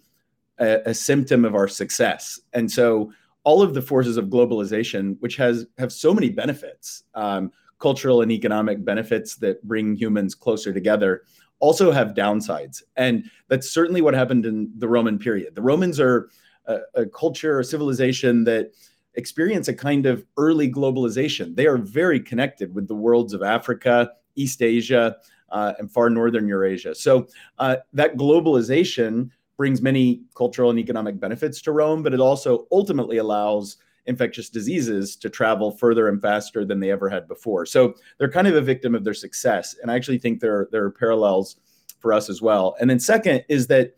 a, 0.58 0.80
a 0.86 0.94
symptom 0.94 1.44
of 1.44 1.54
our 1.54 1.68
success. 1.68 2.40
And 2.52 2.70
so 2.70 3.12
all 3.44 3.62
of 3.62 3.74
the 3.74 3.82
forces 3.82 4.16
of 4.16 4.26
globalization, 4.26 5.16
which 5.20 5.36
has 5.36 5.66
have 5.78 5.92
so 5.92 6.12
many 6.12 6.30
benefits, 6.30 7.04
um, 7.14 7.52
cultural 7.78 8.22
and 8.22 8.32
economic 8.32 8.84
benefits 8.84 9.36
that 9.36 9.62
bring 9.66 9.94
humans 9.94 10.34
closer 10.34 10.72
together 10.72 11.22
also 11.60 11.90
have 11.90 12.14
downsides. 12.14 12.82
And 12.96 13.30
that's 13.48 13.70
certainly 13.70 14.00
what 14.00 14.14
happened 14.14 14.46
in 14.46 14.70
the 14.76 14.88
Roman 14.88 15.18
period. 15.18 15.54
The 15.54 15.62
Romans 15.62 15.98
are 15.98 16.30
a, 16.66 16.78
a 16.94 17.06
culture, 17.06 17.58
a 17.58 17.64
civilization 17.64 18.44
that 18.44 18.72
experience 19.14 19.68
a 19.68 19.74
kind 19.74 20.06
of 20.06 20.24
early 20.36 20.70
globalization. 20.70 21.56
They 21.56 21.66
are 21.66 21.78
very 21.78 22.20
connected 22.20 22.74
with 22.74 22.86
the 22.86 22.94
worlds 22.94 23.32
of 23.32 23.42
Africa, 23.42 24.12
East 24.36 24.62
Asia, 24.62 25.16
uh, 25.50 25.72
and 25.78 25.90
far 25.90 26.10
northern 26.10 26.46
Eurasia. 26.46 26.94
So 26.94 27.26
uh, 27.58 27.76
that 27.94 28.16
globalization 28.16 29.30
brings 29.56 29.82
many 29.82 30.22
cultural 30.36 30.70
and 30.70 30.78
economic 30.78 31.18
benefits 31.18 31.60
to 31.62 31.72
Rome, 31.72 32.02
but 32.02 32.14
it 32.14 32.20
also 32.20 32.68
ultimately 32.70 33.16
allows 33.16 33.78
infectious 34.08 34.48
diseases 34.48 35.14
to 35.16 35.30
travel 35.30 35.70
further 35.70 36.08
and 36.08 36.20
faster 36.20 36.64
than 36.64 36.80
they 36.80 36.90
ever 36.90 37.08
had 37.08 37.28
before. 37.28 37.66
So 37.66 37.94
they're 38.18 38.30
kind 38.30 38.48
of 38.48 38.56
a 38.56 38.60
victim 38.60 38.94
of 38.94 39.04
their 39.04 39.14
success. 39.14 39.76
And 39.80 39.90
I 39.90 39.94
actually 39.94 40.18
think 40.18 40.40
there, 40.40 40.68
there 40.72 40.84
are 40.84 40.90
parallels 40.90 41.56
for 42.00 42.12
us 42.12 42.28
as 42.28 42.42
well. 42.42 42.74
And 42.80 42.88
then, 42.88 42.98
second, 42.98 43.44
is 43.48 43.66
that 43.68 43.94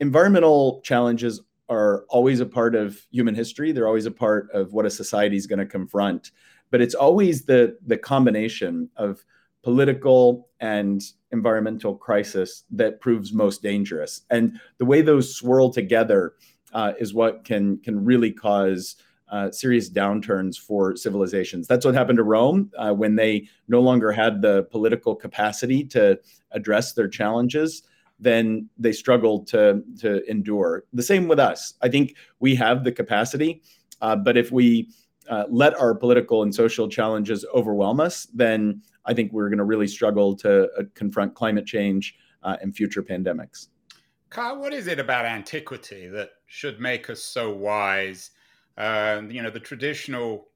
environmental 0.00 0.80
challenges 0.82 1.40
are 1.68 2.04
always 2.08 2.40
a 2.40 2.46
part 2.46 2.74
of 2.74 3.00
human 3.10 3.34
history. 3.34 3.72
They're 3.72 3.86
always 3.86 4.06
a 4.06 4.10
part 4.10 4.50
of 4.52 4.72
what 4.72 4.86
a 4.86 4.90
society 4.90 5.36
is 5.36 5.46
going 5.46 5.58
to 5.58 5.66
confront. 5.66 6.32
But 6.70 6.80
it's 6.80 6.94
always 6.94 7.44
the, 7.44 7.78
the 7.86 7.96
combination 7.96 8.90
of 8.96 9.24
political 9.62 10.48
and 10.60 11.02
environmental 11.30 11.94
crisis 11.94 12.64
that 12.70 13.00
proves 13.00 13.32
most 13.32 13.62
dangerous. 13.62 14.22
And 14.30 14.58
the 14.78 14.84
way 14.84 15.02
those 15.02 15.34
swirl 15.34 15.70
together 15.70 16.34
uh, 16.72 16.92
is 16.98 17.14
what 17.14 17.44
can 17.44 17.78
can 17.78 18.04
really 18.04 18.30
cause 18.30 18.96
uh, 19.30 19.50
serious 19.50 19.90
downturns 19.90 20.58
for 20.58 20.96
civilizations. 20.96 21.66
That's 21.66 21.84
what 21.84 21.94
happened 21.94 22.18
to 22.18 22.22
Rome 22.22 22.70
uh, 22.76 22.92
when 22.92 23.16
they 23.16 23.48
no 23.68 23.80
longer 23.80 24.12
had 24.12 24.40
the 24.42 24.64
political 24.64 25.14
capacity 25.14 25.84
to 25.84 26.18
address 26.52 26.92
their 26.92 27.08
challenges. 27.08 27.82
Then 28.18 28.68
they 28.78 28.92
struggled 28.92 29.46
to 29.48 29.82
to 30.00 30.28
endure. 30.28 30.84
The 30.92 31.02
same 31.02 31.28
with 31.28 31.38
us. 31.38 31.74
I 31.82 31.88
think 31.88 32.16
we 32.40 32.54
have 32.56 32.84
the 32.84 32.92
capacity, 32.92 33.62
uh, 34.00 34.16
but 34.16 34.36
if 34.36 34.50
we 34.50 34.90
uh, 35.28 35.44
let 35.48 35.78
our 35.78 35.94
political 35.94 36.42
and 36.42 36.54
social 36.54 36.88
challenges 36.88 37.44
overwhelm 37.54 38.00
us, 38.00 38.26
then 38.34 38.82
I 39.04 39.14
think 39.14 39.32
we're 39.32 39.48
going 39.48 39.58
to 39.58 39.64
really 39.64 39.86
struggle 39.86 40.34
to 40.36 40.64
uh, 40.72 40.82
confront 40.94 41.34
climate 41.34 41.66
change 41.66 42.16
uh, 42.42 42.56
and 42.60 42.74
future 42.74 43.02
pandemics. 43.02 43.68
Carl, 44.30 44.60
what 44.60 44.72
is 44.72 44.86
it 44.86 44.98
about 44.98 45.24
antiquity 45.24 46.06
that 46.08 46.30
should 46.46 46.80
make 46.80 47.08
us 47.08 47.22
so 47.22 47.52
wise? 47.54 48.30
Uh, 48.78 49.22
you 49.28 49.42
know, 49.42 49.50
the 49.50 49.60
traditional 49.60 50.48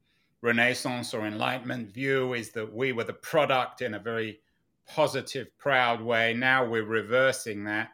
Renaissance 0.43 1.13
or 1.13 1.27
Enlightenment 1.27 1.93
view 1.93 2.35
is 2.35 2.51
that 2.53 2.73
we 2.73 2.93
were 2.93 3.05
the 3.05 3.13
product 3.13 3.83
in 3.83 3.95
a 3.95 3.99
very 3.99 4.41
positive, 4.87 5.49
proud 5.59 6.01
way. 6.01 6.33
Now 6.33 6.65
we're 6.65 6.85
reversing 6.85 7.65
that. 7.65 7.91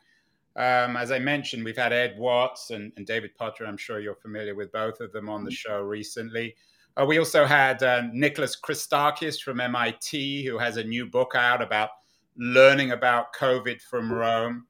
Um, 0.54 0.96
as 0.96 1.10
I 1.10 1.18
mentioned, 1.18 1.64
we've 1.64 1.76
had 1.76 1.92
Ed 1.92 2.16
Watts 2.18 2.70
and, 2.70 2.92
and, 2.96 3.06
David 3.06 3.34
Potter. 3.36 3.64
I'm 3.64 3.76
sure 3.76 4.00
you're 4.00 4.16
familiar 4.16 4.54
with 4.54 4.72
both 4.72 5.00
of 5.00 5.12
them 5.12 5.28
on 5.28 5.44
the 5.44 5.52
show 5.52 5.80
recently. 5.80 6.56
Uh, 6.96 7.06
we 7.06 7.18
also 7.18 7.44
had 7.46 7.82
uh, 7.82 8.02
Nicholas 8.12 8.58
Christakis 8.60 9.40
from 9.40 9.60
MIT, 9.60 10.44
who 10.44 10.58
has 10.58 10.76
a 10.76 10.84
new 10.84 11.06
book 11.06 11.34
out 11.36 11.62
about 11.62 11.90
learning 12.36 12.90
about 12.90 13.34
COVID 13.34 13.80
from 13.80 14.12
Rome, 14.12 14.66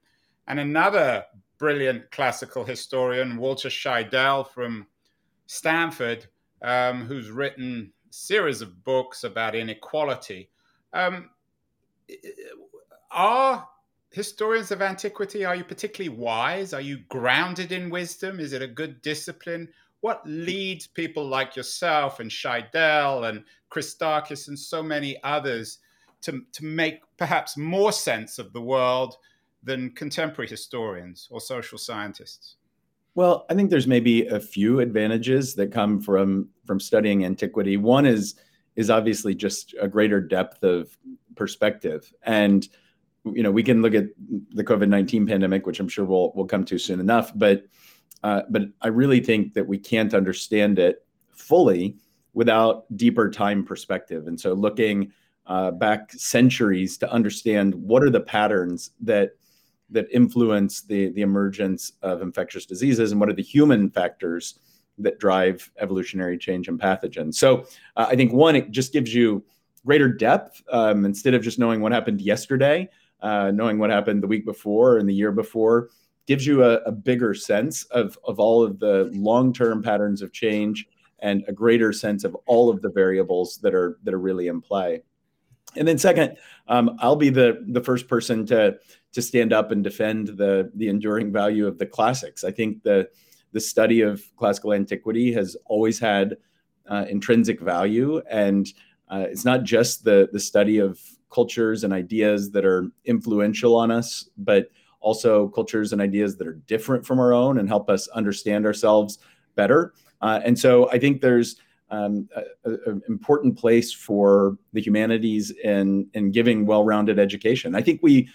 and 0.47 0.59
another 0.59 1.25
brilliant 1.57 2.11
classical 2.11 2.63
historian, 2.63 3.37
Walter 3.37 3.69
Scheidel 3.69 4.47
from 4.47 4.85
Stanford, 5.51 6.27
um, 6.61 7.05
who's 7.05 7.31
written 7.31 7.91
a 8.07 8.13
series 8.13 8.61
of 8.61 8.83
books 8.83 9.23
about 9.23 9.55
inequality. 9.55 10.47
Um, 10.93 11.31
are 13.09 13.67
historians 14.11 14.69
of 14.69 14.83
antiquity, 14.83 15.45
are 15.45 15.55
you 15.55 15.63
particularly 15.63 16.15
wise? 16.15 16.71
Are 16.71 16.81
you 16.81 16.99
grounded 17.09 17.71
in 17.71 17.89
wisdom? 17.89 18.39
Is 18.39 18.53
it 18.53 18.61
a 18.61 18.67
good 18.67 19.01
discipline? 19.01 19.67
What 20.01 20.21
leads 20.23 20.85
people 20.85 21.27
like 21.27 21.55
yourself 21.55 22.19
and 22.19 22.29
Scheidel 22.29 23.27
and 23.27 23.43
Christakis 23.71 24.49
and 24.49 24.59
so 24.59 24.83
many 24.83 25.17
others 25.23 25.79
to, 26.21 26.43
to 26.51 26.63
make 26.63 27.01
perhaps 27.17 27.57
more 27.57 27.91
sense 27.91 28.37
of 28.37 28.53
the 28.53 28.61
world 28.61 29.15
than 29.63 29.95
contemporary 29.95 30.47
historians 30.47 31.27
or 31.31 31.41
social 31.41 31.79
scientists? 31.79 32.57
Well, 33.19 33.45
I 33.49 33.53
think 33.53 33.69
there's 33.69 33.85
maybe 33.85 34.27
a 34.27 34.39
few 34.39 34.79
advantages 34.79 35.53
that 35.55 35.73
come 35.73 35.99
from 35.99 36.47
from 36.65 36.79
studying 36.79 37.25
antiquity. 37.25 37.75
One 37.75 38.05
is 38.05 38.35
is 38.77 38.89
obviously 38.89 39.35
just 39.35 39.75
a 39.81 39.89
greater 39.89 40.21
depth 40.21 40.63
of 40.63 40.97
perspective 41.35 42.13
and 42.23 42.69
you 43.25 43.43
know 43.43 43.51
we 43.51 43.61
can 43.61 43.81
look 43.81 43.93
at 43.93 44.05
the 44.51 44.63
covid-19 44.63 45.27
pandemic 45.27 45.65
which 45.65 45.79
i'm 45.81 45.87
sure 45.89 46.05
we'll 46.05 46.31
we'll 46.33 46.45
come 46.45 46.63
to 46.63 46.77
soon 46.77 46.99
enough 47.01 47.31
but 47.35 47.63
uh, 48.23 48.41
but 48.49 48.63
i 48.81 48.87
really 48.87 49.19
think 49.19 49.53
that 49.53 49.67
we 49.67 49.77
can't 49.77 50.13
understand 50.13 50.79
it 50.79 51.05
fully 51.31 51.97
without 52.33 52.85
deeper 52.95 53.29
time 53.29 53.65
perspective 53.65 54.27
and 54.27 54.39
so 54.39 54.53
looking 54.53 55.11
uh, 55.45 55.71
back 55.71 56.11
centuries 56.13 56.97
to 56.97 57.11
understand 57.11 57.75
what 57.75 58.01
are 58.01 58.09
the 58.09 58.21
patterns 58.21 58.91
that 59.01 59.31
that 59.91 60.07
influence 60.11 60.81
the 60.81 61.09
the 61.11 61.21
emergence 61.21 61.93
of 62.01 62.21
infectious 62.21 62.65
diseases 62.65 63.11
and 63.11 63.19
what 63.19 63.29
are 63.29 63.33
the 63.33 63.43
human 63.43 63.89
factors 63.89 64.59
that 64.97 65.19
drive 65.19 65.71
evolutionary 65.79 66.37
change 66.37 66.67
and 66.67 66.79
pathogens 66.79 67.35
so 67.35 67.65
uh, 67.97 68.07
i 68.09 68.15
think 68.15 68.31
one 68.33 68.55
it 68.55 68.71
just 68.71 68.93
gives 68.93 69.13
you 69.13 69.43
greater 69.85 70.11
depth 70.11 70.61
um, 70.71 71.05
instead 71.05 71.33
of 71.33 71.41
just 71.41 71.59
knowing 71.59 71.81
what 71.81 71.91
happened 71.91 72.21
yesterday 72.21 72.87
uh, 73.21 73.51
knowing 73.51 73.77
what 73.77 73.89
happened 73.89 74.23
the 74.23 74.27
week 74.27 74.45
before 74.45 74.97
and 74.97 75.07
the 75.09 75.13
year 75.13 75.31
before 75.31 75.89
gives 76.29 76.45
you 76.45 76.63
a, 76.63 76.75
a 76.81 76.91
bigger 76.91 77.33
sense 77.33 77.85
of, 77.85 78.15
of 78.23 78.39
all 78.39 78.63
of 78.63 78.77
the 78.77 79.09
long-term 79.13 79.81
patterns 79.81 80.21
of 80.21 80.31
change 80.31 80.87
and 81.23 81.43
a 81.47 81.51
greater 81.51 81.91
sense 81.91 82.23
of 82.23 82.35
all 82.45 82.69
of 82.69 82.83
the 82.83 82.89
variables 82.89 83.57
that 83.57 83.73
are 83.73 83.97
that 84.03 84.13
are 84.13 84.19
really 84.19 84.47
in 84.47 84.61
play. 84.61 85.01
And 85.75 85.87
then 85.87 85.97
second, 85.97 86.37
um, 86.67 86.97
I'll 86.99 87.15
be 87.15 87.29
the 87.29 87.63
the 87.67 87.81
first 87.81 88.07
person 88.07 88.45
to 88.47 88.77
to 89.13 89.21
stand 89.21 89.53
up 89.53 89.71
and 89.71 89.83
defend 89.83 90.29
the 90.29 90.71
the 90.75 90.89
enduring 90.89 91.31
value 91.31 91.67
of 91.67 91.77
the 91.77 91.85
classics. 91.85 92.43
I 92.43 92.51
think 92.51 92.83
the 92.83 93.09
the 93.51 93.59
study 93.59 94.01
of 94.01 94.23
classical 94.37 94.73
antiquity 94.73 95.33
has 95.33 95.55
always 95.65 95.99
had 95.99 96.37
uh, 96.87 97.05
intrinsic 97.09 97.59
value, 97.59 98.21
and 98.29 98.67
uh, 99.09 99.25
it's 99.29 99.45
not 99.45 99.63
just 99.63 100.03
the 100.03 100.29
the 100.31 100.39
study 100.39 100.79
of 100.79 100.99
cultures 101.31 101.83
and 101.83 101.93
ideas 101.93 102.51
that 102.51 102.65
are 102.65 102.89
influential 103.05 103.75
on 103.75 103.91
us, 103.91 104.29
but 104.37 104.69
also 104.99 105.47
cultures 105.49 105.93
and 105.93 106.01
ideas 106.01 106.35
that 106.37 106.47
are 106.47 106.59
different 106.67 107.05
from 107.05 107.19
our 107.19 107.33
own 107.33 107.59
and 107.59 107.69
help 107.69 107.89
us 107.89 108.07
understand 108.09 108.65
ourselves 108.65 109.19
better. 109.55 109.93
Uh, 110.21 110.39
and 110.43 110.57
so 110.57 110.89
I 110.89 110.99
think 110.99 111.21
there's 111.21 111.55
um, 111.91 112.29
an 112.65 113.01
important 113.07 113.57
place 113.57 113.91
for 113.91 114.57
the 114.73 114.81
humanities 114.81 115.51
in 115.63 116.07
in 116.13 116.31
giving 116.31 116.65
well-rounded 116.65 117.19
education. 117.19 117.75
I 117.75 117.81
think 117.81 118.01
we, 118.03 118.29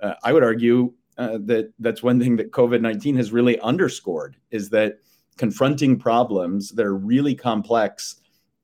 uh, 0.00 0.14
I 0.22 0.32
would 0.32 0.44
argue 0.44 0.92
uh, 1.18 1.38
that 1.42 1.72
that's 1.78 2.02
one 2.02 2.20
thing 2.20 2.36
that 2.36 2.52
COVID 2.52 2.80
nineteen 2.80 3.16
has 3.16 3.32
really 3.32 3.58
underscored 3.60 4.36
is 4.50 4.70
that 4.70 4.98
confronting 5.36 5.98
problems 5.98 6.70
that 6.70 6.86
are 6.86 6.96
really 6.96 7.34
complex 7.34 8.16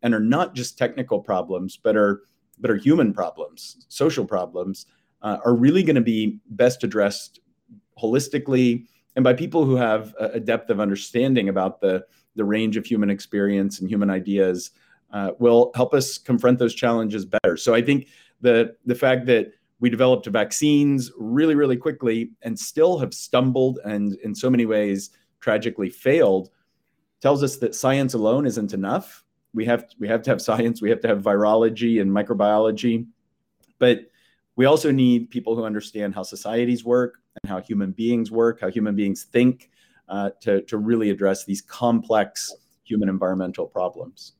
and 0.02 0.14
are 0.14 0.20
not 0.20 0.54
just 0.54 0.78
technical 0.78 1.20
problems, 1.20 1.76
but 1.76 1.96
are 1.96 2.22
but 2.58 2.70
are 2.70 2.76
human 2.76 3.12
problems, 3.12 3.84
social 3.88 4.24
problems, 4.24 4.86
uh, 5.22 5.38
are 5.44 5.54
really 5.54 5.82
going 5.82 5.96
to 5.96 6.00
be 6.00 6.38
best 6.50 6.84
addressed 6.84 7.40
holistically 8.00 8.86
and 9.16 9.24
by 9.24 9.32
people 9.32 9.64
who 9.64 9.76
have 9.76 10.14
a, 10.20 10.38
depth 10.38 10.68
of 10.68 10.78
understanding 10.78 11.48
about 11.48 11.80
the, 11.80 12.04
the 12.36 12.44
range 12.44 12.76
of 12.76 12.86
human 12.86 13.10
experience 13.10 13.80
and 13.80 13.90
human 13.90 14.10
ideas 14.10 14.70
uh, 15.12 15.32
will 15.38 15.72
help 15.74 15.94
us 15.94 16.18
confront 16.18 16.58
those 16.58 16.74
challenges 16.74 17.24
better. 17.24 17.56
So 17.56 17.74
I 17.74 17.82
think 17.82 18.08
the, 18.40 18.76
the 18.84 18.94
fact 18.94 19.26
that 19.26 19.52
we 19.80 19.90
developed 19.90 20.26
vaccines 20.26 21.12
really, 21.18 21.54
really 21.54 21.76
quickly 21.76 22.30
and 22.42 22.58
still 22.58 22.98
have 22.98 23.12
stumbled 23.12 23.78
and 23.84 24.14
in 24.22 24.34
so 24.34 24.48
many 24.48 24.66
ways 24.66 25.10
tragically 25.40 25.90
failed 25.90 26.50
tells 27.20 27.42
us 27.42 27.56
that 27.56 27.74
science 27.74 28.14
alone 28.14 28.46
isn't 28.46 28.72
enough 28.72 29.24
we 29.56 29.64
have 29.64 29.86
we 29.98 30.06
have 30.06 30.22
to 30.22 30.30
have 30.30 30.40
science 30.40 30.80
we 30.80 30.90
have 30.90 31.00
to 31.00 31.08
have 31.08 31.22
virology 31.22 32.00
and 32.00 32.10
microbiology 32.10 33.06
but 33.78 34.00
we 34.54 34.64
also 34.64 34.90
need 34.90 35.30
people 35.30 35.56
who 35.56 35.64
understand 35.64 36.14
how 36.14 36.22
societies 36.22 36.84
work 36.84 37.18
and 37.42 37.50
how 37.50 37.60
human 37.60 37.90
beings 37.90 38.30
work 38.30 38.60
how 38.60 38.70
human 38.70 38.94
beings 38.94 39.24
think 39.24 39.70
uh, 40.08 40.30
to, 40.40 40.62
to 40.62 40.78
really 40.78 41.10
address 41.10 41.44
these 41.44 41.62
complex 41.62 42.54
human 42.84 43.08
environmental 43.08 43.66
problems. 43.66 44.32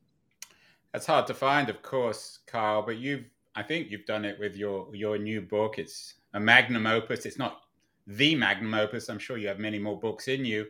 That's 0.93 1.07
hard 1.07 1.27
to 1.27 1.35
find 1.35 1.69
of 1.69 1.83
course 1.83 2.39
carl 2.47 2.81
but 2.81 2.97
you've 2.97 3.25
i 3.55 3.63
think 3.63 3.91
you've 3.91 4.07
done 4.07 4.25
it 4.25 4.39
with 4.39 4.57
your 4.57 4.89
your 4.95 5.19
new 5.19 5.43
book. 5.43 5.79
It's 5.79 6.15
a 6.33 6.41
magnum 6.41 6.87
opus. 6.87 7.27
It's 7.27 7.39
not 7.39 7.61
the 8.07 8.35
magnum 8.35 8.75
opus. 8.75 9.09
I'm 9.09 9.19
sure 9.19 9.37
you 9.37 9.49
have 9.49 9.59
many 9.59 9.79
more 9.79 9.99
books 9.99 10.29
in 10.29 10.45
you. 10.45 10.67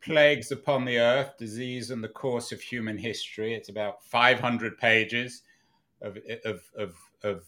Plagues 0.00 0.50
Upon 0.50 0.84
the 0.84 0.98
Earth 0.98 1.36
Disease 1.38 1.90
and 1.90 2.02
the 2.02 2.08
Course 2.08 2.52
of 2.52 2.60
Human 2.60 2.96
History. 2.96 3.54
It's 3.54 3.68
about 3.68 4.02
500 4.04 4.78
pages 4.78 5.42
of, 6.00 6.18
of, 6.44 6.62
of, 6.74 6.94
of 7.22 7.44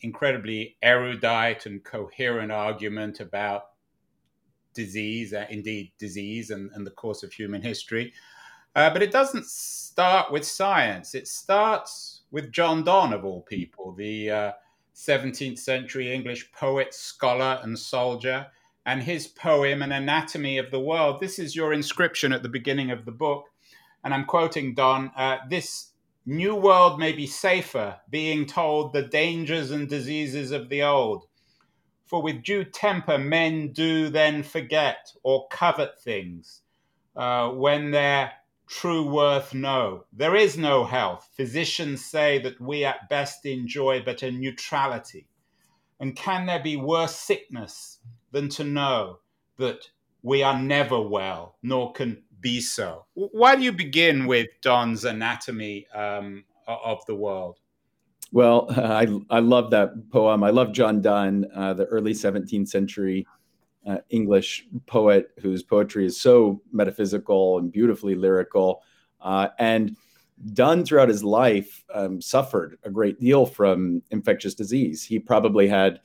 incredibly 0.00 0.76
erudite 0.82 1.66
and 1.66 1.84
coherent 1.84 2.50
argument 2.50 3.20
about 3.20 3.66
disease, 4.74 5.32
uh, 5.32 5.46
indeed, 5.50 5.92
disease 5.98 6.50
and, 6.50 6.70
and 6.74 6.86
the 6.86 6.90
course 6.90 7.22
of 7.22 7.32
human 7.32 7.62
history. 7.62 8.12
Uh, 8.74 8.90
but 8.90 9.02
it 9.02 9.12
doesn't 9.12 9.46
start 9.46 10.32
with 10.32 10.44
science. 10.44 11.14
It 11.14 11.28
starts 11.28 12.22
with 12.30 12.52
John 12.52 12.84
Donne, 12.84 13.12
of 13.12 13.24
all 13.24 13.42
people, 13.42 13.92
the 13.92 14.30
uh, 14.30 14.52
17th 14.94 15.58
century 15.58 16.12
English 16.12 16.50
poet, 16.52 16.94
scholar, 16.94 17.60
and 17.62 17.78
soldier 17.78 18.46
and 18.84 19.02
his 19.02 19.28
poem, 19.28 19.82
An 19.82 19.92
Anatomy 19.92 20.58
of 20.58 20.70
the 20.70 20.80
World. 20.80 21.20
This 21.20 21.38
is 21.38 21.54
your 21.54 21.72
inscription 21.72 22.32
at 22.32 22.42
the 22.42 22.48
beginning 22.48 22.90
of 22.90 23.04
the 23.04 23.12
book. 23.12 23.48
And 24.04 24.12
I'm 24.12 24.24
quoting 24.24 24.74
Donne 24.74 25.12
uh, 25.16 25.38
This 25.48 25.90
new 26.26 26.54
world 26.56 26.98
may 26.98 27.12
be 27.12 27.26
safer, 27.26 28.00
being 28.10 28.46
told 28.46 28.92
the 28.92 29.02
dangers 29.02 29.70
and 29.70 29.88
diseases 29.88 30.50
of 30.50 30.68
the 30.68 30.82
old. 30.82 31.26
For 32.12 32.20
with 32.20 32.42
due 32.42 32.64
temper, 32.64 33.16
men 33.16 33.72
do 33.72 34.10
then 34.10 34.42
forget 34.42 35.10
or 35.22 35.48
covet 35.48 35.98
things 35.98 36.60
uh, 37.16 37.48
when 37.48 37.90
their 37.90 38.32
true 38.68 39.08
worth 39.08 39.54
know. 39.54 40.04
There 40.12 40.36
is 40.36 40.58
no 40.58 40.84
health. 40.84 41.30
Physicians 41.34 42.04
say 42.04 42.38
that 42.40 42.60
we 42.60 42.84
at 42.84 43.08
best 43.08 43.46
enjoy 43.46 44.02
but 44.04 44.22
a 44.22 44.30
neutrality. 44.30 45.26
And 46.00 46.14
can 46.14 46.44
there 46.44 46.62
be 46.62 46.76
worse 46.76 47.16
sickness 47.16 48.00
than 48.30 48.50
to 48.50 48.64
know 48.64 49.20
that 49.56 49.88
we 50.20 50.42
are 50.42 50.60
never 50.60 51.00
well, 51.00 51.56
nor 51.62 51.94
can 51.94 52.24
be 52.40 52.60
so. 52.60 53.06
Why 53.14 53.56
do 53.56 53.62
you 53.62 53.72
begin 53.72 54.26
with 54.26 54.50
Donne's 54.60 55.06
anatomy 55.06 55.86
um, 55.94 56.44
of 56.66 57.06
the 57.06 57.14
world? 57.14 57.58
Well, 58.32 58.66
I, 58.70 59.06
I 59.30 59.38
love 59.38 59.70
that 59.70 60.10
poem. 60.10 60.42
I 60.42 60.50
love 60.50 60.72
John 60.72 61.00
Donne, 61.00 61.46
uh, 61.54 61.74
the 61.74 61.84
early 61.84 62.12
17th 62.12 62.68
century 62.68 63.26
uh, 63.86 63.98
English 64.10 64.66
poet 64.86 65.30
whose 65.40 65.62
poetry 65.62 66.06
is 66.06 66.20
so 66.20 66.60
metaphysical 66.72 67.58
and 67.58 67.72
beautifully 67.72 68.14
lyrical. 68.14 68.82
Uh, 69.20 69.48
and 69.58 69.96
Donne, 70.54 70.84
throughout 70.84 71.08
his 71.08 71.22
life, 71.22 71.84
um, 71.94 72.20
suffered 72.20 72.78
a 72.84 72.90
great 72.90 73.20
deal 73.20 73.46
from 73.46 74.02
infectious 74.10 74.54
disease. 74.54 75.04
He 75.04 75.18
probably 75.18 75.68
had 75.68 76.00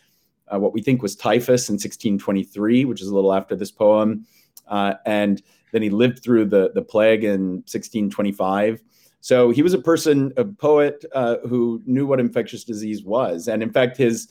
uh, 0.54 0.60
what 0.60 0.74
we 0.74 0.82
think 0.82 1.02
was 1.02 1.16
typhus 1.16 1.70
in 1.70 1.74
1623, 1.74 2.86
which 2.86 3.02
is 3.02 3.08
a 3.08 3.16
little 3.16 3.34
after 3.34 3.56
this 3.56 3.72
poem. 3.72 4.26
Uh, 4.68 4.96
and 5.06 5.42
then 5.72 5.82
he 5.82 5.90
lived 5.90 6.24
through 6.24 6.46
the, 6.46 6.72
the 6.74 6.82
plague 6.82 7.24
in 7.24 7.64
1625. 7.66 8.82
So 9.28 9.52
he 9.52 9.62
was 9.62 9.74
a 9.74 9.78
person, 9.78 10.32
a 10.38 10.46
poet 10.46 11.04
uh, 11.14 11.40
who 11.50 11.82
knew 11.86 12.08
what 12.08 12.22
infectious 12.22 12.64
disease 12.64 13.04
was. 13.04 13.50
And 13.50 13.62
in 13.62 13.70
fact, 13.70 13.98
his 13.98 14.30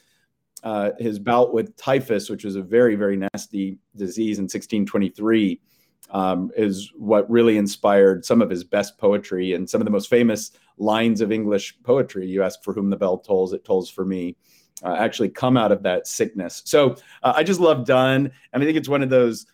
uh, 0.62 0.92
his 0.98 1.18
bout 1.18 1.52
with 1.52 1.76
typhus, 1.76 2.30
which 2.30 2.46
was 2.46 2.56
a 2.56 2.62
very, 2.62 2.94
very 2.94 3.18
nasty 3.34 3.76
disease 3.94 4.38
in 4.38 4.44
1623, 4.44 5.60
um, 6.12 6.50
is 6.56 6.94
what 6.96 7.30
really 7.30 7.58
inspired 7.58 8.24
some 8.24 8.40
of 8.40 8.48
his 8.48 8.64
best 8.64 8.96
poetry 8.96 9.52
and 9.52 9.68
some 9.68 9.82
of 9.82 9.84
the 9.84 9.90
most 9.90 10.08
famous 10.08 10.52
lines 10.78 11.20
of 11.20 11.30
English 11.30 11.76
poetry. 11.82 12.26
You 12.26 12.42
ask 12.42 12.64
for 12.64 12.72
whom 12.72 12.88
the 12.88 12.96
bell 12.96 13.18
tolls, 13.18 13.52
it 13.52 13.66
tolls 13.66 13.90
for 13.90 14.06
me. 14.06 14.34
Uh, 14.82 14.94
actually, 14.94 15.28
come 15.28 15.58
out 15.58 15.72
of 15.72 15.82
that 15.82 16.06
sickness. 16.06 16.62
So 16.64 16.96
uh, 17.22 17.34
I 17.36 17.42
just 17.42 17.60
love 17.60 17.84
Donne, 17.84 18.32
and 18.54 18.62
I 18.62 18.64
think 18.64 18.78
it's 18.78 18.88
one 18.88 19.02
of 19.02 19.10
those 19.10 19.44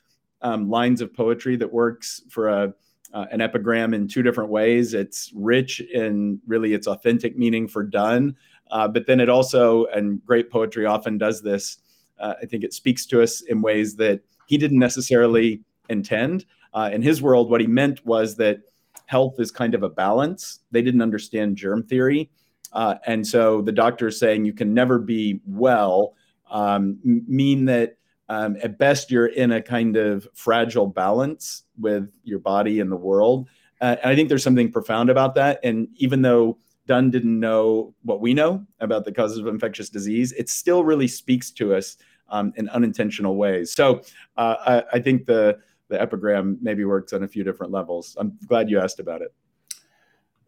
um, 0.40 0.70
lines 0.70 1.00
of 1.00 1.12
poetry 1.12 1.56
that 1.56 1.72
works 1.72 2.22
for 2.30 2.48
a 2.48 2.74
uh, 3.12 3.26
an 3.30 3.40
epigram 3.40 3.94
in 3.94 4.08
two 4.08 4.22
different 4.22 4.50
ways. 4.50 4.94
It's 4.94 5.32
rich 5.34 5.80
in 5.80 6.40
really 6.46 6.74
its 6.74 6.86
authentic 6.86 7.36
meaning 7.36 7.68
for 7.68 7.82
Donne, 7.82 8.36
uh, 8.70 8.88
but 8.88 9.06
then 9.06 9.20
it 9.20 9.28
also, 9.28 9.86
and 9.86 10.24
great 10.24 10.50
poetry 10.50 10.86
often 10.86 11.18
does 11.18 11.42
this, 11.42 11.78
uh, 12.18 12.34
I 12.42 12.46
think 12.46 12.64
it 12.64 12.72
speaks 12.72 13.04
to 13.06 13.22
us 13.22 13.42
in 13.42 13.60
ways 13.60 13.96
that 13.96 14.20
he 14.46 14.56
didn't 14.56 14.78
necessarily 14.78 15.60
intend. 15.88 16.46
Uh, 16.74 16.90
in 16.92 17.02
his 17.02 17.20
world, 17.20 17.50
what 17.50 17.60
he 17.60 17.66
meant 17.66 18.04
was 18.06 18.36
that 18.36 18.60
health 19.06 19.38
is 19.38 19.50
kind 19.50 19.74
of 19.74 19.82
a 19.82 19.90
balance. 19.90 20.60
They 20.70 20.82
didn't 20.82 21.02
understand 21.02 21.56
germ 21.56 21.82
theory. 21.82 22.30
Uh, 22.72 22.94
and 23.06 23.26
so 23.26 23.60
the 23.60 23.72
doctors 23.72 24.18
saying 24.18 24.44
you 24.44 24.54
can 24.54 24.72
never 24.72 24.98
be 24.98 25.40
well 25.46 26.14
um, 26.50 26.98
mean 27.02 27.66
that 27.66 27.96
um, 28.32 28.56
at 28.62 28.78
best 28.78 29.10
you're 29.10 29.26
in 29.26 29.52
a 29.52 29.60
kind 29.60 29.94
of 29.94 30.26
fragile 30.32 30.86
balance 30.86 31.64
with 31.78 32.10
your 32.24 32.38
body 32.38 32.80
and 32.80 32.90
the 32.90 32.96
world. 32.96 33.46
Uh, 33.82 33.96
and 34.02 34.10
I 34.10 34.16
think 34.16 34.30
there's 34.30 34.42
something 34.42 34.72
profound 34.72 35.10
about 35.10 35.34
that. 35.34 35.60
And 35.62 35.88
even 35.96 36.22
though 36.22 36.56
Donne 36.86 37.10
didn't 37.10 37.38
know 37.38 37.94
what 38.04 38.22
we 38.22 38.32
know 38.32 38.64
about 38.80 39.04
the 39.04 39.12
causes 39.12 39.36
of 39.36 39.48
infectious 39.48 39.90
disease, 39.90 40.32
it 40.32 40.48
still 40.48 40.82
really 40.82 41.08
speaks 41.08 41.50
to 41.50 41.74
us 41.74 41.98
um, 42.30 42.54
in 42.56 42.70
unintentional 42.70 43.36
ways. 43.36 43.74
So 43.74 44.00
uh, 44.38 44.56
I, 44.66 44.96
I, 44.96 44.98
think 45.00 45.26
the 45.26 45.58
the 45.88 46.00
epigram 46.00 46.56
maybe 46.62 46.86
works 46.86 47.12
on 47.12 47.24
a 47.24 47.28
few 47.28 47.44
different 47.44 47.70
levels. 47.70 48.16
I'm 48.18 48.38
glad 48.46 48.70
you 48.70 48.80
asked 48.80 48.98
about 48.98 49.20
it. 49.20 49.34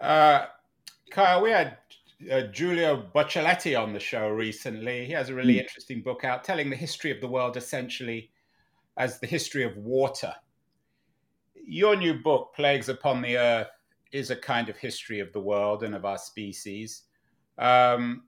Uh, 0.00 0.46
Kyle, 1.10 1.42
we 1.42 1.50
had 1.50 1.76
uh, 2.30 2.42
Giulio 2.52 3.08
Boccaletti 3.14 3.80
on 3.80 3.92
the 3.92 4.00
show 4.00 4.28
recently. 4.28 5.04
He 5.04 5.12
has 5.12 5.28
a 5.28 5.34
really 5.34 5.54
mm. 5.54 5.60
interesting 5.60 6.02
book 6.02 6.24
out 6.24 6.44
telling 6.44 6.70
the 6.70 6.76
history 6.76 7.10
of 7.10 7.20
the 7.20 7.28
world 7.28 7.56
essentially 7.56 8.30
as 8.96 9.18
the 9.18 9.26
history 9.26 9.64
of 9.64 9.76
water. 9.76 10.32
Your 11.66 11.96
new 11.96 12.14
book, 12.14 12.54
Plagues 12.54 12.88
Upon 12.88 13.22
the 13.22 13.36
Earth, 13.36 13.68
is 14.12 14.30
a 14.30 14.36
kind 14.36 14.68
of 14.68 14.76
history 14.76 15.18
of 15.18 15.32
the 15.32 15.40
world 15.40 15.82
and 15.82 15.94
of 15.94 16.04
our 16.04 16.18
species. 16.18 17.02
Um, 17.58 18.24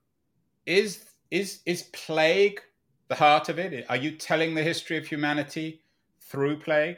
is 0.65 1.05
is 1.31 1.61
is 1.65 1.83
plague 1.93 2.61
the 3.07 3.15
heart 3.15 3.49
of 3.49 3.59
it? 3.59 3.85
Are 3.89 3.95
you 3.95 4.11
telling 4.11 4.53
the 4.53 4.63
history 4.63 4.97
of 4.97 5.07
humanity 5.07 5.81
through 6.19 6.59
plague? 6.59 6.97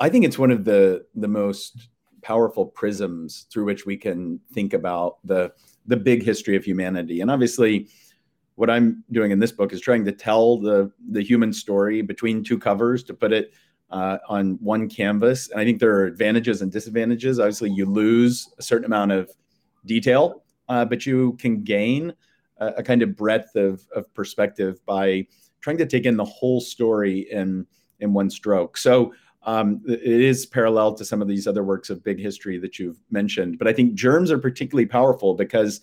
I 0.00 0.08
think 0.08 0.24
it's 0.24 0.38
one 0.38 0.50
of 0.50 0.64
the 0.64 1.06
the 1.14 1.28
most 1.28 1.88
powerful 2.22 2.66
prisms 2.66 3.46
through 3.50 3.64
which 3.64 3.86
we 3.86 3.96
can 3.96 4.40
think 4.52 4.74
about 4.74 5.18
the 5.24 5.52
the 5.88 5.96
big 5.96 6.22
history 6.22 6.54
of 6.54 6.64
humanity. 6.64 7.20
And 7.20 7.30
obviously, 7.30 7.88
what 8.54 8.70
I'm 8.70 9.02
doing 9.10 9.30
in 9.30 9.40
this 9.40 9.52
book 9.52 9.72
is 9.72 9.80
trying 9.80 10.04
to 10.04 10.12
tell 10.12 10.58
the 10.58 10.92
the 11.10 11.22
human 11.22 11.52
story 11.52 12.02
between 12.02 12.44
two 12.44 12.58
covers 12.58 13.02
to 13.04 13.14
put 13.14 13.32
it 13.32 13.52
uh, 13.90 14.18
on 14.28 14.58
one 14.60 14.88
canvas. 14.88 15.50
And 15.50 15.60
I 15.60 15.64
think 15.64 15.80
there 15.80 15.96
are 15.96 16.04
advantages 16.04 16.60
and 16.62 16.70
disadvantages. 16.70 17.40
Obviously, 17.40 17.70
you 17.70 17.86
lose 17.86 18.52
a 18.58 18.62
certain 18.62 18.84
amount 18.84 19.12
of 19.12 19.30
detail, 19.86 20.44
uh, 20.68 20.84
but 20.84 21.06
you 21.06 21.32
can 21.40 21.62
gain 21.64 22.12
a, 22.58 22.66
a, 22.78 22.82
kind 22.82 23.02
of 23.02 23.16
breadth 23.16 23.56
of, 23.56 23.80
of 23.94 24.12
perspective 24.12 24.84
by 24.84 25.26
trying 25.62 25.78
to 25.78 25.86
take 25.86 26.04
in 26.04 26.18
the 26.18 26.24
whole 26.24 26.60
story 26.60 27.20
in 27.30 27.66
in 28.00 28.12
one 28.12 28.30
stroke. 28.30 28.76
So 28.76 29.12
um, 29.48 29.80
it 29.88 30.02
is 30.02 30.44
parallel 30.44 30.92
to 30.92 31.06
some 31.06 31.22
of 31.22 31.28
these 31.28 31.46
other 31.46 31.64
works 31.64 31.88
of 31.88 32.04
big 32.04 32.20
history 32.20 32.58
that 32.58 32.78
you've 32.78 33.00
mentioned. 33.10 33.58
But 33.58 33.66
I 33.66 33.72
think 33.72 33.94
germs 33.94 34.30
are 34.30 34.36
particularly 34.38 34.84
powerful 34.84 35.32
because 35.32 35.80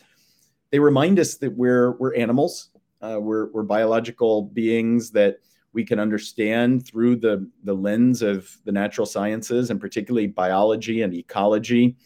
they 0.69 0.77
remind 0.77 1.17
us 1.17 1.37
that 1.37 1.51
we're 1.57 1.93
we're 1.93 2.15
animals. 2.15 2.69
Uh, 3.01 3.17
we're 3.19 3.47
we're 3.53 3.63
biological 3.63 4.43
beings 4.43 5.09
that 5.11 5.37
we 5.73 5.83
can 5.83 5.99
understand 5.99 6.85
through 6.85 7.15
the, 7.15 7.49
the 7.63 7.73
lens 7.73 8.21
of 8.21 8.55
the 8.65 8.71
natural 8.71 9.07
sciences 9.07 9.71
and 9.71 9.81
particularly 9.81 10.27
biology 10.27 11.01
and 11.01 11.13
ecology. 11.15 11.97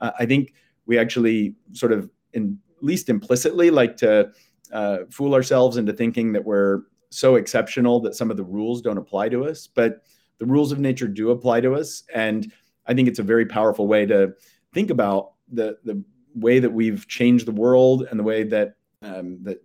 Uh, 0.00 0.10
I 0.18 0.26
think 0.26 0.52
we 0.84 0.98
actually 0.98 1.54
sort 1.72 1.92
of, 1.92 2.10
in, 2.32 2.58
at 2.76 2.84
least 2.84 3.08
implicitly, 3.08 3.70
like 3.70 3.96
to 3.98 4.30
uh, 4.72 4.98
fool 5.10 5.32
ourselves 5.32 5.76
into 5.76 5.92
thinking 5.92 6.32
that 6.32 6.44
we're 6.44 6.82
so 7.10 7.36
exceptional 7.36 8.00
that 8.00 8.16
some 8.16 8.32
of 8.32 8.36
the 8.36 8.44
rules 8.44 8.82
don't 8.82 8.98
apply 8.98 9.28
to 9.30 9.46
us. 9.46 9.68
But 9.68 10.02
the 10.38 10.46
rules 10.46 10.72
of 10.72 10.78
nature 10.78 11.08
do 11.08 11.30
apply 11.30 11.60
to 11.60 11.74
us. 11.74 12.02
And 12.14 12.52
I 12.86 12.94
think 12.94 13.08
it's 13.08 13.18
a 13.18 13.24
very 13.24 13.46
powerful 13.46 13.86
way 13.86 14.06
to 14.06 14.34
think 14.72 14.90
about 14.90 15.32
the, 15.50 15.78
the 15.84 16.02
way 16.34 16.58
that 16.58 16.70
we've 16.70 17.06
changed 17.08 17.46
the 17.46 17.52
world 17.52 18.06
and 18.10 18.18
the 18.18 18.24
way 18.24 18.42
that 18.44 18.74
um, 19.02 19.38
that 19.42 19.60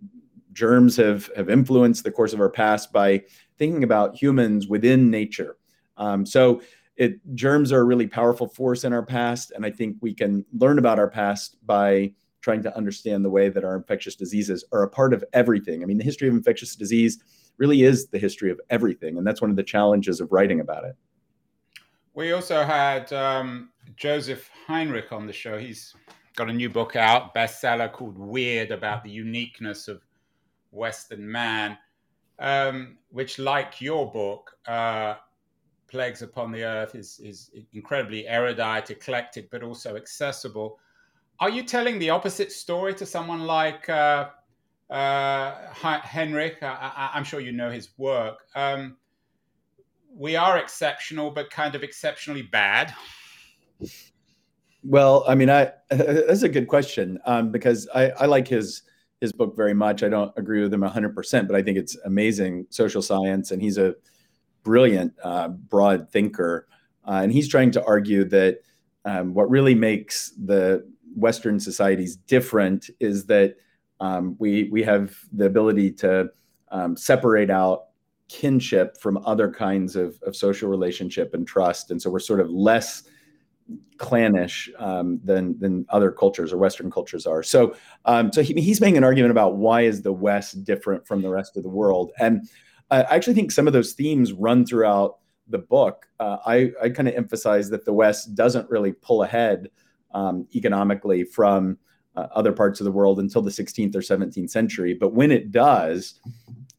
germs 0.52 0.96
have 0.96 1.30
have 1.36 1.48
influenced 1.48 2.04
the 2.04 2.10
course 2.10 2.32
of 2.32 2.40
our 2.40 2.50
past 2.50 2.92
by 2.92 3.22
thinking 3.58 3.84
about 3.84 4.20
humans 4.20 4.68
within 4.68 5.10
nature. 5.10 5.56
Um, 5.96 6.26
so 6.26 6.62
it 6.96 7.20
germs 7.34 7.72
are 7.72 7.80
a 7.80 7.84
really 7.84 8.06
powerful 8.06 8.48
force 8.48 8.84
in 8.84 8.92
our 8.92 9.04
past, 9.04 9.52
and 9.52 9.64
I 9.64 9.70
think 9.70 9.96
we 10.00 10.14
can 10.14 10.44
learn 10.58 10.78
about 10.78 10.98
our 10.98 11.08
past 11.08 11.56
by 11.66 12.12
trying 12.42 12.62
to 12.62 12.76
understand 12.76 13.24
the 13.24 13.30
way 13.30 13.48
that 13.48 13.64
our 13.64 13.76
infectious 13.76 14.16
diseases 14.16 14.64
are 14.72 14.82
a 14.82 14.88
part 14.88 15.12
of 15.12 15.24
everything. 15.32 15.82
I 15.82 15.86
mean, 15.86 15.98
the 15.98 16.04
history 16.04 16.28
of 16.28 16.34
infectious 16.34 16.74
disease 16.74 17.22
really 17.58 17.82
is 17.82 18.08
the 18.08 18.18
history 18.18 18.50
of 18.50 18.60
everything, 18.70 19.18
and 19.18 19.26
that's 19.26 19.40
one 19.40 19.50
of 19.50 19.56
the 19.56 19.62
challenges 19.62 20.20
of 20.20 20.32
writing 20.32 20.60
about 20.60 20.84
it. 20.84 20.96
We 22.14 22.32
also 22.32 22.64
had 22.64 23.12
um, 23.12 23.70
Joseph 23.96 24.48
Henrich 24.66 25.12
on 25.12 25.26
the 25.26 25.32
show. 25.32 25.58
He's 25.58 25.94
got 26.36 26.50
a 26.50 26.52
new 26.52 26.68
book 26.68 26.96
out, 26.96 27.34
bestseller 27.34 27.92
called 27.92 28.18
Weird, 28.18 28.70
about 28.70 29.04
the 29.04 29.10
uniqueness 29.10 29.88
of 29.88 30.02
Western 30.70 31.30
man, 31.30 31.76
um, 32.38 32.98
which, 33.10 33.38
like 33.38 33.80
your 33.80 34.10
book, 34.10 34.56
uh, 34.66 35.16
Plagues 35.88 36.22
Upon 36.22 36.52
the 36.52 36.64
Earth, 36.64 36.94
is, 36.94 37.20
is 37.20 37.50
incredibly 37.72 38.26
erudite, 38.26 38.90
eclectic, 38.90 39.50
but 39.50 39.62
also 39.62 39.96
accessible. 39.96 40.78
Are 41.40 41.50
you 41.50 41.62
telling 41.62 41.98
the 41.98 42.10
opposite 42.10 42.52
story 42.52 42.94
to 42.94 43.06
someone 43.06 43.46
like 43.46 43.88
uh, 43.88 44.28
uh, 44.90 45.54
Henrich? 45.72 46.62
I, 46.62 47.10
am 47.14 47.24
sure 47.24 47.40
you 47.40 47.52
know 47.52 47.70
his 47.70 47.90
work. 47.96 48.38
Um, 48.54 48.96
we 50.12 50.36
are 50.36 50.58
exceptional, 50.58 51.30
but 51.30 51.50
kind 51.50 51.74
of 51.74 51.82
exceptionally 51.82 52.42
bad. 52.42 52.94
Well, 54.82 55.24
I 55.28 55.34
mean, 55.34 55.50
I 55.50 55.72
that's 55.90 56.42
a 56.42 56.48
good 56.48 56.68
question 56.68 57.18
um, 57.24 57.52
because 57.52 57.88
I, 57.94 58.10
I 58.10 58.26
like 58.26 58.48
his 58.48 58.82
his 59.20 59.32
book 59.32 59.54
very 59.54 59.74
much. 59.74 60.02
I 60.02 60.08
don't 60.08 60.32
agree 60.36 60.62
with 60.62 60.72
him 60.72 60.80
100%, 60.80 61.46
but 61.46 61.54
I 61.54 61.62
think 61.62 61.76
it's 61.76 61.96
amazing 62.04 62.66
social 62.70 63.02
science. 63.02 63.50
And 63.50 63.60
he's 63.60 63.76
a 63.76 63.94
brilliant, 64.62 65.12
uh, 65.22 65.48
broad 65.48 66.10
thinker. 66.10 66.66
Uh, 67.06 67.20
and 67.22 67.32
he's 67.32 67.48
trying 67.48 67.70
to 67.72 67.84
argue 67.84 68.24
that 68.24 68.60
um, 69.04 69.34
what 69.34 69.50
really 69.50 69.74
makes 69.74 70.32
the 70.42 70.86
Western 71.14 71.60
societies 71.60 72.16
different 72.16 72.88
is 72.98 73.26
that 73.26 73.56
um, 74.00 74.36
we, 74.38 74.68
we 74.70 74.82
have 74.82 75.16
the 75.32 75.46
ability 75.46 75.92
to 75.92 76.28
um, 76.70 76.96
separate 76.96 77.50
out 77.50 77.86
kinship 78.28 78.96
from 79.00 79.18
other 79.26 79.50
kinds 79.50 79.96
of, 79.96 80.18
of 80.22 80.36
social 80.36 80.68
relationship 80.68 81.34
and 81.34 81.46
trust. 81.46 81.90
And 81.90 82.00
so 82.00 82.10
we're 82.10 82.20
sort 82.20 82.40
of 82.40 82.50
less 82.50 83.04
clannish 83.98 84.70
um, 84.78 85.20
than 85.24 85.58
than 85.58 85.86
other 85.90 86.10
cultures 86.10 86.52
or 86.52 86.58
Western 86.58 86.90
cultures 86.90 87.26
are. 87.26 87.42
So 87.42 87.74
um, 88.04 88.32
so 88.32 88.42
he, 88.42 88.54
he's 88.54 88.80
making 88.80 88.96
an 88.96 89.04
argument 89.04 89.30
about 89.30 89.56
why 89.56 89.82
is 89.82 90.02
the 90.02 90.12
West 90.12 90.64
different 90.64 91.06
from 91.06 91.22
the 91.22 91.28
rest 91.28 91.56
of 91.56 91.62
the 91.62 91.68
world, 91.68 92.12
and 92.18 92.48
I 92.90 93.02
actually 93.02 93.34
think 93.34 93.52
some 93.52 93.66
of 93.66 93.72
those 93.72 93.92
themes 93.92 94.32
run 94.32 94.66
throughout 94.66 95.18
the 95.48 95.58
book. 95.58 96.06
Uh, 96.18 96.38
I 96.46 96.72
I 96.82 96.88
kind 96.88 97.08
of 97.08 97.14
emphasize 97.14 97.70
that 97.70 97.84
the 97.84 97.92
West 97.92 98.34
doesn't 98.34 98.68
really 98.70 98.92
pull 98.92 99.22
ahead 99.22 99.70
um, 100.12 100.46
economically 100.54 101.24
from 101.24 101.78
uh, 102.20 102.28
other 102.34 102.52
parts 102.52 102.80
of 102.80 102.84
the 102.84 102.92
world 102.92 103.18
until 103.18 103.42
the 103.42 103.50
16th 103.50 103.94
or 103.94 104.00
17th 104.00 104.50
century, 104.50 104.94
but 104.94 105.14
when 105.14 105.30
it 105.30 105.50
does, 105.50 106.20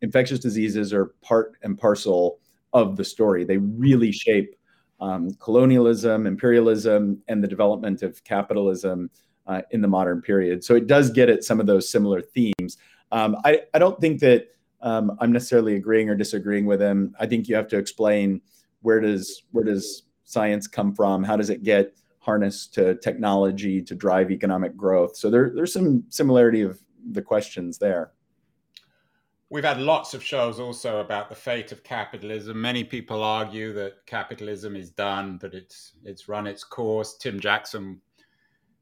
infectious 0.02 0.40
diseases 0.40 0.94
are 0.94 1.08
part 1.22 1.58
and 1.64 1.78
parcel 1.78 2.40
of 2.74 2.96
the 2.96 3.04
story. 3.04 3.44
They 3.44 3.58
really 3.58 4.12
shape 4.12 4.56
um, 5.00 5.32
colonialism, 5.36 6.28
imperialism, 6.28 7.22
and 7.28 7.44
the 7.44 7.48
development 7.48 8.04
of 8.04 8.24
capitalism 8.24 9.10
uh, 9.48 9.62
in 9.72 9.82
the 9.82 9.88
modern 9.88 10.22
period. 10.22 10.64
So 10.64 10.76
it 10.76 10.86
does 10.86 11.10
get 11.10 11.30
at 11.30 11.44
some 11.44 11.60
of 11.60 11.66
those 11.66 11.90
similar 11.90 12.22
themes. 12.22 12.78
Um, 13.12 13.36
I, 13.44 13.62
I, 13.74 13.80
don't 13.80 14.00
think 14.00 14.20
that 14.22 14.50
um, 14.82 15.18
I'm 15.20 15.32
necessarily 15.32 15.76
agreeing 15.76 16.08
or 16.08 16.16
disagreeing 16.16 16.66
with 16.66 16.80
him. 16.80 17.16
I 17.20 17.26
think 17.26 17.50
you 17.50 17.56
have 17.56 17.68
to 17.70 17.78
explain 17.78 18.42
where 18.82 19.00
does 19.00 19.44
where 19.52 19.66
does 19.66 20.04
science 20.24 20.68
come 20.68 20.94
from? 20.94 21.24
How 21.24 21.36
does 21.36 21.50
it 21.50 21.64
get 21.64 21.96
harnessed 22.22 22.74
to 22.76 22.96
technology 22.96 23.82
to 23.82 23.94
drive 23.94 24.32
economic 24.32 24.78
growth? 24.78 25.18
So 25.18 25.30
there, 25.30 25.52
there's 25.54 25.74
some 25.74 26.06
similarity 26.10 26.62
of 26.62 26.80
the 27.12 27.22
questions 27.22 27.78
there. 27.78 28.14
We've 29.50 29.66
had 29.66 29.82
lots 29.82 30.14
of 30.14 30.24
shows 30.24 30.62
also 30.62 31.02
about 31.02 31.28
the 31.28 31.36
fate 31.36 31.74
of 31.74 31.84
capitalism. 31.84 32.62
Many 32.62 32.86
people 32.86 33.22
argue 33.22 33.74
that 33.74 34.06
capitalism 34.06 34.78
is 34.78 34.92
done, 34.92 35.40
that 35.40 35.54
it's 35.54 35.94
it's 36.06 36.30
run 36.30 36.48
its 36.48 36.64
course. 36.64 37.18
Tim 37.18 37.38
Jackson, 37.38 38.00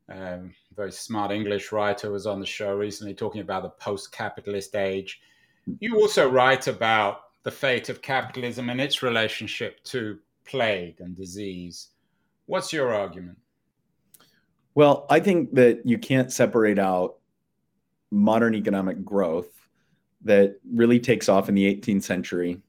um, 0.09 0.53
very 0.75 0.91
smart 0.91 1.31
English 1.31 1.71
writer, 1.71 2.11
was 2.11 2.27
on 2.27 2.39
the 2.39 2.45
show 2.45 2.75
recently 2.75 3.15
talking 3.15 3.41
about 3.41 3.63
the 3.63 3.69
post-capitalist 3.69 4.75
age. 4.75 5.19
You 5.79 5.99
also 5.99 6.29
write 6.29 6.67
about 6.67 7.21
the 7.41 7.51
fate 7.51 7.89
of 7.89 8.03
capitalism 8.03 8.69
and 8.69 8.79
its 8.79 9.01
relationship 9.01 9.83
to 9.85 10.19
plague 10.45 10.99
and 10.99 11.15
disease. 11.15 11.89
What's 12.49 12.73
your 12.73 12.91
argument? 12.91 13.37
Well, 14.73 15.05
I 15.07 15.19
think 15.19 15.53
that 15.53 15.85
you 15.85 15.99
can't 15.99 16.31
separate 16.33 16.79
out 16.79 17.17
modern 18.09 18.55
economic 18.55 19.05
growth 19.05 19.51
that 20.23 20.55
really 20.73 20.99
takes 20.99 21.29
off 21.29 21.47
in 21.47 21.53
the 21.53 21.63
18th 21.75 22.01
century, 22.01 22.59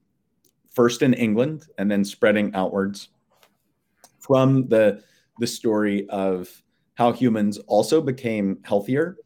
first 0.68 1.00
in 1.00 1.14
England 1.14 1.64
and 1.78 1.90
then 1.90 2.04
spreading 2.04 2.54
outwards 2.54 3.08
from 4.18 4.68
the 4.68 5.02
the 5.38 5.46
story 5.46 6.06
of 6.10 6.62
how 6.92 7.10
humans 7.10 7.56
also 7.66 8.02
became 8.02 8.58
healthier. 8.64 9.16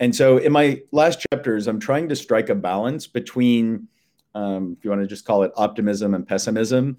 And 0.00 0.14
so 0.14 0.36
in 0.36 0.52
my 0.52 0.82
last 0.92 1.24
chapters, 1.32 1.66
I'm 1.66 1.80
trying 1.80 2.10
to 2.10 2.16
strike 2.16 2.50
a 2.50 2.54
balance 2.54 3.06
between, 3.06 3.88
um, 4.34 4.76
if 4.76 4.84
you 4.84 4.90
want 4.90 5.00
to 5.00 5.08
just 5.08 5.24
call 5.24 5.44
it 5.44 5.52
optimism 5.56 6.12
and 6.12 6.28
pessimism. 6.28 6.98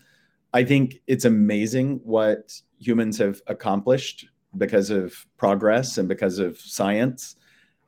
I 0.55 0.63
think 0.63 1.01
it's 1.05 1.25
amazing 1.25 1.99
what 2.03 2.49
humans 2.85 3.17
have 3.17 3.41
accomplished 3.47 4.27
because 4.57 4.89
of 4.89 5.25
progress 5.37 5.97
and 5.97 6.07
because 6.07 6.39
of 6.39 6.59
science, 6.59 7.35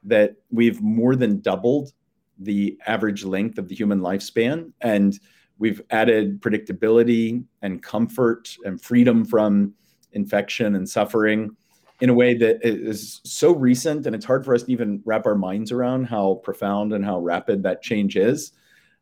that 0.04 0.36
we've 0.52 0.82
more 0.82 1.16
than 1.16 1.40
doubled 1.40 1.94
the 2.40 2.78
average 2.88 3.24
length 3.24 3.58
of 3.58 3.68
the 3.68 3.76
human 3.76 4.00
lifespan. 4.00 4.72
And 4.82 5.20
we've 5.60 5.82
added 5.90 6.42
predictability 6.42 7.44
and 7.62 7.82
comfort 7.82 8.56
and 8.64 8.82
freedom 8.82 9.26
from 9.26 9.74
infection 10.12 10.76
and 10.76 10.88
suffering 10.88 11.56
in 12.00 12.10
a 12.10 12.14
way 12.14 12.36
that 12.36 12.60
is 12.62 13.22
so 13.24 13.56
recent 13.56 14.06
and 14.06 14.16
it's 14.16 14.26
hard 14.26 14.46
for 14.46 14.54
us 14.54 14.64
to 14.64 14.72
even 14.72 15.02
wrap 15.04 15.26
our 15.26 15.36
minds 15.36 15.72
around 15.72 16.06
how 16.06 16.36
profound 16.44 16.94
and 16.94 17.04
how 17.04 17.20
rapid 17.20 17.64
that 17.64 17.82
change 17.82 18.16
is. 18.16 18.52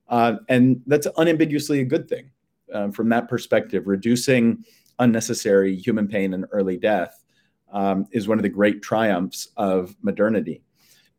Uh, 0.07 0.35
and 0.47 0.81
that's 0.87 1.07
unambiguously 1.17 1.81
a 1.81 1.85
good 1.85 2.07
thing 2.07 2.29
uh, 2.73 2.89
from 2.91 3.09
that 3.09 3.27
perspective. 3.27 3.83
Reducing 3.85 4.63
unnecessary 4.99 5.75
human 5.75 6.07
pain 6.07 6.33
and 6.33 6.45
early 6.51 6.77
death 6.77 7.23
um, 7.71 8.07
is 8.11 8.27
one 8.27 8.37
of 8.37 8.43
the 8.43 8.49
great 8.49 8.81
triumphs 8.81 9.49
of 9.57 9.95
modernity. 10.01 10.61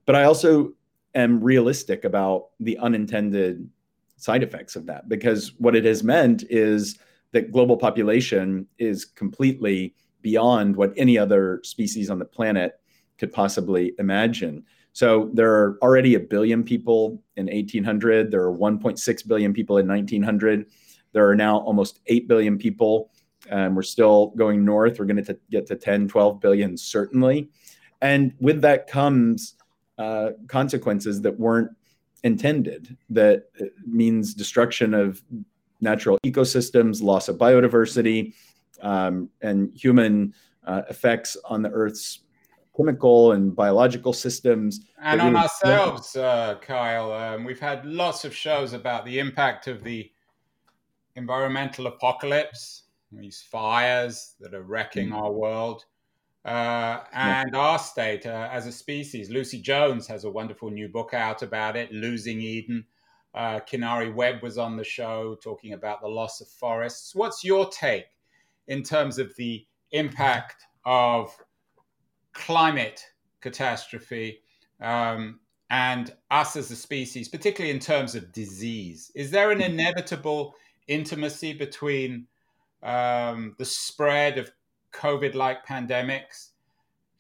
But 0.06 0.16
I 0.16 0.24
also 0.24 0.72
am 1.14 1.42
realistic 1.42 2.04
about 2.04 2.48
the 2.60 2.78
unintended 2.78 3.68
side 4.16 4.42
effects 4.42 4.76
of 4.76 4.86
that 4.86 5.08
because 5.08 5.52
what 5.58 5.76
it 5.76 5.84
has 5.84 6.02
meant 6.02 6.44
is 6.48 6.98
that 7.32 7.52
global 7.52 7.76
population 7.76 8.66
is 8.78 9.04
completely 9.04 9.94
beyond 10.22 10.74
what 10.76 10.92
any 10.96 11.18
other 11.18 11.60
species 11.64 12.10
on 12.10 12.18
the 12.18 12.24
planet 12.24 12.80
could 13.18 13.32
possibly 13.32 13.92
imagine. 13.98 14.64
So 14.92 15.30
there 15.34 15.52
are 15.52 15.78
already 15.82 16.14
a 16.14 16.20
billion 16.20 16.64
people 16.64 17.22
in 17.36 17.46
1800. 17.46 18.30
There 18.30 18.42
are 18.42 18.52
1.6 18.52 19.28
billion 19.28 19.52
people 19.52 19.78
in 19.78 19.86
1900. 19.86 20.66
There 21.12 21.28
are 21.28 21.36
now 21.36 21.58
almost 21.58 22.00
8 22.06 22.28
billion 22.28 22.58
people. 22.58 23.10
And 23.50 23.76
we're 23.76 23.82
still 23.82 24.28
going 24.36 24.64
north. 24.64 24.98
We're 24.98 25.06
going 25.06 25.24
to 25.24 25.38
get 25.50 25.66
to 25.66 25.76
10, 25.76 26.08
12 26.08 26.40
billion, 26.40 26.76
certainly. 26.76 27.50
And 28.00 28.34
with 28.40 28.60
that 28.62 28.86
comes 28.86 29.54
uh, 29.98 30.30
consequences 30.48 31.20
that 31.22 31.38
weren't 31.38 31.70
intended. 32.24 32.96
That 33.10 33.44
means 33.86 34.34
destruction 34.34 34.94
of 34.94 35.22
natural 35.80 36.18
ecosystems, 36.24 37.02
loss 37.02 37.28
of 37.28 37.36
biodiversity, 37.36 38.34
um, 38.82 39.30
and 39.40 39.72
human 39.74 40.34
uh, 40.64 40.82
effects 40.90 41.36
on 41.44 41.62
the 41.62 41.70
Earth's 41.70 42.20
chemical 42.76 43.32
and 43.32 43.54
biological 43.56 44.12
systems. 44.12 44.80
And 45.00 45.20
on 45.20 45.36
ourselves, 45.36 46.16
uh, 46.16 46.56
Kyle. 46.60 47.12
Um, 47.12 47.44
we've 47.44 47.60
had 47.60 47.86
lots 47.86 48.24
of 48.24 48.34
shows 48.34 48.72
about 48.72 49.04
the 49.04 49.18
impact 49.18 49.66
of 49.66 49.82
the 49.82 50.10
environmental 51.14 51.86
apocalypse, 51.86 52.82
these 53.12 53.42
fires 53.42 54.34
that 54.40 54.54
are 54.54 54.62
wrecking 54.62 55.08
mm-hmm. 55.08 55.16
our 55.16 55.32
world. 55.32 55.84
Uh, 56.44 57.02
and 57.12 57.50
yeah. 57.52 57.58
our 57.58 57.78
state 57.78 58.24
uh, 58.24 58.48
as 58.52 58.68
a 58.68 58.72
species. 58.72 59.30
Lucy 59.30 59.60
Jones 59.60 60.06
has 60.06 60.22
a 60.22 60.30
wonderful 60.30 60.70
new 60.70 60.88
book 60.88 61.12
out 61.12 61.42
about 61.42 61.76
it, 61.76 61.90
Losing 61.92 62.40
Eden. 62.40 62.84
Uh, 63.34 63.58
Kinari 63.60 64.14
Webb 64.14 64.42
was 64.42 64.56
on 64.56 64.76
the 64.76 64.84
show 64.84 65.36
talking 65.42 65.72
about 65.72 66.00
the 66.00 66.08
loss 66.08 66.40
of 66.40 66.46
forests. 66.46 67.16
What's 67.16 67.44
your 67.44 67.68
take 67.68 68.06
in 68.68 68.84
terms 68.84 69.18
of 69.18 69.34
the 69.34 69.66
impact 69.90 70.64
of 70.84 71.36
climate 72.32 73.04
catastrophe 73.40 74.38
um, 74.80 75.40
and 75.68 76.14
us 76.30 76.54
as 76.54 76.70
a 76.70 76.76
species, 76.76 77.28
particularly 77.28 77.74
in 77.74 77.80
terms 77.80 78.14
of 78.14 78.32
disease? 78.32 79.10
Is 79.16 79.32
there 79.32 79.50
an 79.50 79.60
inevitable 79.60 80.54
intimacy 80.86 81.52
between 81.52 82.28
um, 82.82 83.54
the 83.58 83.64
spread 83.64 84.38
of 84.38 84.50
COVID 84.92 85.34
like 85.34 85.66
pandemics 85.66 86.50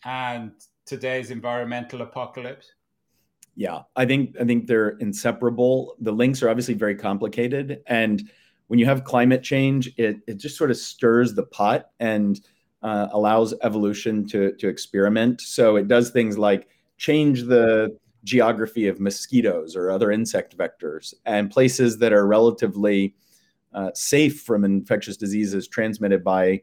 and 0.04 0.52
today's 0.84 1.30
environmental 1.30 2.02
apocalypse? 2.02 2.72
Yeah, 3.54 3.82
I 3.96 4.04
think 4.04 4.36
I 4.40 4.44
think 4.44 4.66
they're 4.66 4.90
inseparable. 4.98 5.96
The 6.00 6.12
links 6.12 6.42
are 6.42 6.50
obviously 6.50 6.74
very 6.74 6.94
complicated, 6.94 7.82
and 7.86 8.28
when 8.68 8.78
you 8.78 8.86
have 8.86 9.04
climate 9.04 9.42
change, 9.42 9.92
it, 9.96 10.18
it 10.26 10.38
just 10.38 10.56
sort 10.56 10.70
of 10.70 10.76
stirs 10.76 11.34
the 11.34 11.44
pot 11.44 11.90
and 12.00 12.40
uh, 12.82 13.08
allows 13.12 13.54
evolution 13.62 14.26
to, 14.28 14.52
to 14.56 14.68
experiment. 14.68 15.40
So 15.40 15.76
it 15.76 15.88
does 15.88 16.10
things 16.10 16.36
like 16.36 16.68
change 16.98 17.44
the 17.44 17.96
geography 18.24 18.88
of 18.88 18.98
mosquitoes 18.98 19.76
or 19.76 19.90
other 19.90 20.10
insect 20.10 20.56
vectors, 20.56 21.14
and 21.24 21.50
places 21.50 21.98
that 21.98 22.12
are 22.12 22.26
relatively 22.26 23.14
uh, 23.76 23.90
safe 23.94 24.40
from 24.40 24.64
infectious 24.64 25.16
diseases 25.16 25.68
transmitted 25.68 26.24
by 26.24 26.60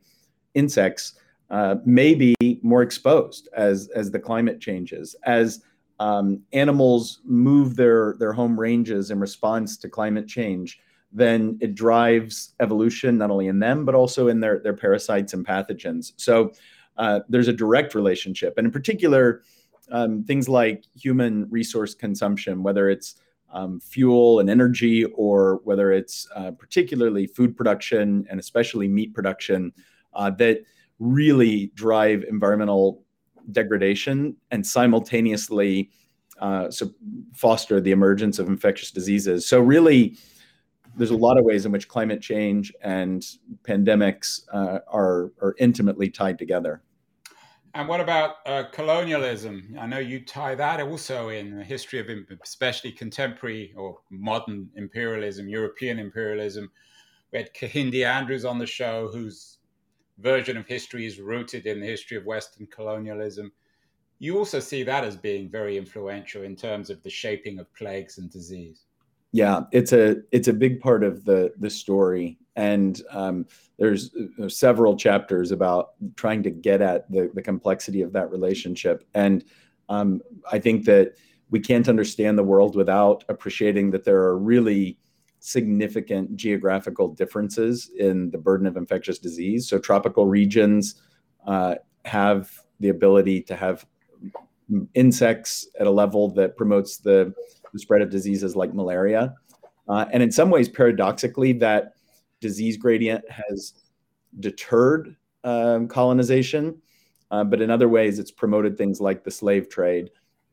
insects 0.54 1.16
uh, 1.50 1.76
may 1.86 2.14
be 2.14 2.36
more 2.62 2.82
exposed 2.82 3.48
as 3.56 3.88
as 3.96 4.12
the 4.12 4.20
climate 4.20 4.60
changes 4.60 5.16
as 5.24 5.62
um, 6.00 6.42
animals 6.52 7.22
move 7.24 7.76
their 7.76 8.16
their 8.20 8.34
home 8.34 8.60
ranges 8.60 9.12
in 9.12 9.20
response 9.20 9.78
to 9.78 9.88
climate 9.88 10.28
change 10.28 10.80
then 11.14 11.58
it 11.62 11.76
drives 11.76 12.56
evolution 12.60 13.18
not 13.18 13.30
only 13.30 13.48
in 13.48 13.60
them 13.60 13.86
but 13.86 13.96
also 13.96 14.28
in 14.28 14.40
their 14.40 14.60
their 14.60 14.74
parasites 14.74 15.34
and 15.34 15.46
pathogens. 15.46 16.14
So 16.18 16.52
uh, 16.98 17.22
there's 17.30 17.48
a 17.48 17.54
direct 17.54 17.96
relationship, 17.96 18.56
and 18.58 18.66
in 18.66 18.72
particular, 18.72 19.44
um, 19.92 20.24
things 20.24 20.50
like 20.50 20.84
human 20.96 21.50
resource 21.50 21.96
consumption, 21.96 22.64
whether 22.64 22.90
it's 22.90 23.16
um, 23.54 23.80
fuel 23.80 24.40
and 24.40 24.50
energy, 24.50 25.06
or 25.06 25.62
whether 25.64 25.92
it's 25.92 26.28
uh, 26.36 26.52
particularly 26.52 27.28
food 27.28 27.56
production 27.56 28.26
and 28.30 28.40
especially 28.40 28.88
meat 28.88 29.14
production, 29.14 29.72
uh, 30.14 30.30
that 30.32 30.62
really 31.00 31.72
drive 31.76 32.24
environmental 32.30 33.04
degradation 33.52 34.36
and 34.52 34.66
simultaneously 34.66 35.90
uh, 36.40 36.70
so 36.70 36.92
foster 37.34 37.80
the 37.80 37.92
emergence 37.92 38.40
of 38.40 38.48
infectious 38.48 38.92
diseases. 38.92 39.46
So 39.46 39.60
really 39.60 40.18
there's 40.96 41.12
a 41.12 41.18
lot 41.18 41.38
of 41.38 41.46
ways 41.46 41.66
in 41.66 41.72
which 41.72 41.88
climate 41.88 42.22
change 42.22 42.74
and 42.82 43.26
pandemics 43.64 44.42
uh, 44.52 44.80
are 44.92 45.32
are 45.42 45.56
intimately 45.60 46.10
tied 46.10 46.38
together. 46.38 46.82
And 47.76 47.88
what 47.88 48.00
about 48.00 48.36
uh, 48.46 48.66
colonialism? 48.72 49.76
I 49.80 49.88
know 49.88 49.98
you 49.98 50.24
tie 50.24 50.54
that 50.56 50.80
also 50.80 51.30
in 51.30 51.58
the 51.58 51.64
history 51.64 52.00
of, 52.00 52.08
especially 52.44 52.92
contemporary 52.92 53.74
or 53.76 54.00
modern 54.12 54.70
imperialism, 54.76 55.50
European 55.50 55.98
imperialism. 55.98 56.72
We 57.32 57.40
had 57.40 57.54
Kehinde 57.56 58.06
Andrews 58.06 58.46
on 58.46 58.60
the 58.60 58.68
show, 58.68 59.08
whose 59.08 59.58
version 60.20 60.56
of 60.56 60.68
history 60.68 61.08
is 61.08 61.20
rooted 61.20 61.66
in 61.66 61.80
the 61.80 61.88
history 61.88 62.16
of 62.16 62.26
Western 62.26 62.68
colonialism. 62.68 63.52
You 64.20 64.38
also 64.38 64.60
see 64.60 64.84
that 64.84 65.04
as 65.04 65.18
being 65.18 65.50
very 65.50 65.76
influential 65.76 66.44
in 66.44 66.56
terms 66.56 66.92
of 66.92 67.02
the 67.02 67.10
shaping 67.10 67.58
of 67.58 67.74
plagues 67.74 68.20
and 68.20 68.30
disease 68.30 68.86
yeah 69.34 69.62
it's 69.74 69.92
a 69.92 70.18
it's 70.32 70.48
a 70.48 70.54
big 70.54 70.80
part 70.80 71.04
of 71.04 71.26
the 71.26 71.52
the 71.60 71.70
story. 71.70 72.38
And 72.56 73.02
um, 73.10 73.48
there's, 73.80 74.12
there's, 74.38 74.60
several 74.60 74.96
chapters 74.96 75.50
about 75.50 75.94
trying 76.16 76.44
to 76.44 76.52
get 76.52 76.84
at 76.84 77.10
the, 77.12 77.32
the 77.34 77.42
complexity 77.42 78.04
of 78.04 78.14
that 78.14 78.30
relationship. 78.30 79.04
And 79.16 79.44
um, 79.90 80.22
i 80.52 80.60
think 80.60 80.86
that 80.86 81.14
we 81.50 81.60
can't 81.60 81.90
understand 81.90 82.38
the 82.38 82.44
world 82.44 82.76
without 82.76 83.24
appreciating 83.30 83.92
that 83.92 84.04
there 84.04 84.22
are 84.24 84.38
really 84.38 84.98
significant 85.40 86.36
geographical 86.36 87.10
differences 87.10 87.92
in 88.00 88.32
the 88.32 88.38
burden 88.38 88.66
of 88.66 88.78
infectious 88.78 89.20
disease. 89.20 89.68
So 89.68 89.78
tropical 89.78 90.26
regions 90.26 90.96
uh, 91.46 91.76
have 92.06 92.50
the 92.80 92.90
ability 92.90 93.42
to 93.44 93.56
have 93.56 93.86
insects 94.94 95.68
at 95.80 95.86
a 95.86 95.92
level 95.92 96.30
that 96.30 96.56
promotes 96.56 96.98
the 96.98 97.34
the 97.74 97.80
spread 97.80 98.02
of 98.02 98.10
diseases 98.10 98.56
like 98.56 98.74
malaria. 98.74 99.34
Uh, 99.90 100.06
and 100.14 100.24
in 100.24 100.32
some 100.32 100.50
ways, 100.50 100.70
paradoxically, 100.70 101.52
that 101.54 101.94
disease 102.40 102.78
gradient 102.78 103.24
has 103.30 103.74
deterred 104.40 105.16
um, 105.44 105.88
colonization. 105.88 106.82
Uh, 107.32 107.44
but 107.44 107.62
in 107.62 107.70
other 107.70 107.90
ways, 107.90 108.20
it's 108.20 108.32
promoted 108.32 108.78
things 108.78 109.02
like 109.02 109.24
the 109.24 109.32
slave 109.32 109.70
trade 109.70 110.12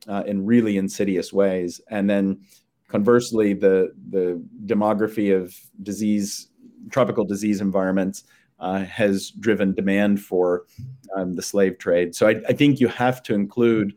uh, 0.09 0.23
in 0.27 0.47
really 0.47 0.79
insidious 0.79 1.33
ways. 1.33 1.81
And 1.91 2.09
then 2.09 2.41
conversely, 2.89 3.53
the, 3.53 3.93
the 4.09 4.43
demography 4.67 5.37
of 5.37 5.55
disease, 5.83 6.49
tropical 6.91 7.25
disease 7.25 7.61
environments 7.61 8.25
uh, 8.59 8.85
has 8.85 9.31
driven 9.31 9.75
demand 9.75 10.23
for 10.23 10.65
um, 11.17 11.35
the 11.35 11.43
slave 11.43 11.79
trade. 11.79 12.15
So 12.15 12.29
I, 12.29 12.41
I, 12.49 12.53
think 12.53 12.79
you 12.79 12.89
have 12.89 13.23
to 13.25 13.35
include 13.35 13.97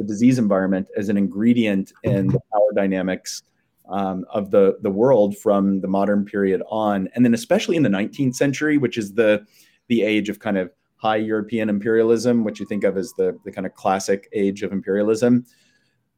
the 0.00 0.06
disease 0.06 0.38
environment 0.38 0.88
as 0.96 1.10
an 1.10 1.18
ingredient 1.18 1.92
in 2.04 2.28
the 2.28 2.40
power 2.50 2.72
dynamics 2.74 3.42
um, 3.90 4.24
of 4.30 4.50
the, 4.50 4.78
the 4.80 4.90
world 4.90 5.36
from 5.36 5.82
the 5.82 5.88
modern 5.88 6.24
period 6.24 6.62
on. 6.70 7.06
And 7.14 7.22
then 7.22 7.34
especially 7.34 7.76
in 7.76 7.82
the 7.82 7.90
19th 7.90 8.34
century, 8.34 8.78
which 8.78 8.96
is 8.96 9.12
the, 9.12 9.44
the 9.88 10.00
age 10.00 10.30
of 10.30 10.38
kind 10.38 10.56
of 10.56 10.70
high 10.96 11.16
European 11.16 11.68
imperialism, 11.68 12.44
which 12.44 12.60
you 12.60 12.64
think 12.64 12.82
of 12.82 12.96
as 12.96 13.12
the, 13.18 13.38
the 13.44 13.52
kind 13.52 13.66
of 13.66 13.74
classic 13.74 14.26
age 14.32 14.62
of 14.62 14.72
imperialism. 14.72 15.44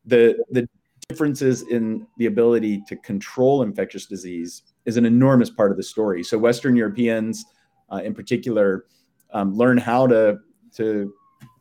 The, 0.04 0.40
the 0.50 0.68
differences 1.08 1.62
in 1.62 2.06
the 2.18 2.26
ability 2.26 2.84
to 2.86 2.94
control 2.94 3.62
infectious 3.62 4.06
disease 4.06 4.62
is 4.84 4.96
an 4.96 5.04
enormous 5.04 5.50
part 5.50 5.72
of 5.72 5.76
the 5.76 5.82
story. 5.82 6.22
So 6.22 6.38
Western 6.38 6.76
Europeans, 6.76 7.44
uh, 7.90 7.96
in 8.04 8.14
particular, 8.14 8.84
um, 9.32 9.56
learn 9.56 9.76
how 9.76 10.06
to 10.06 10.38
to 10.76 11.12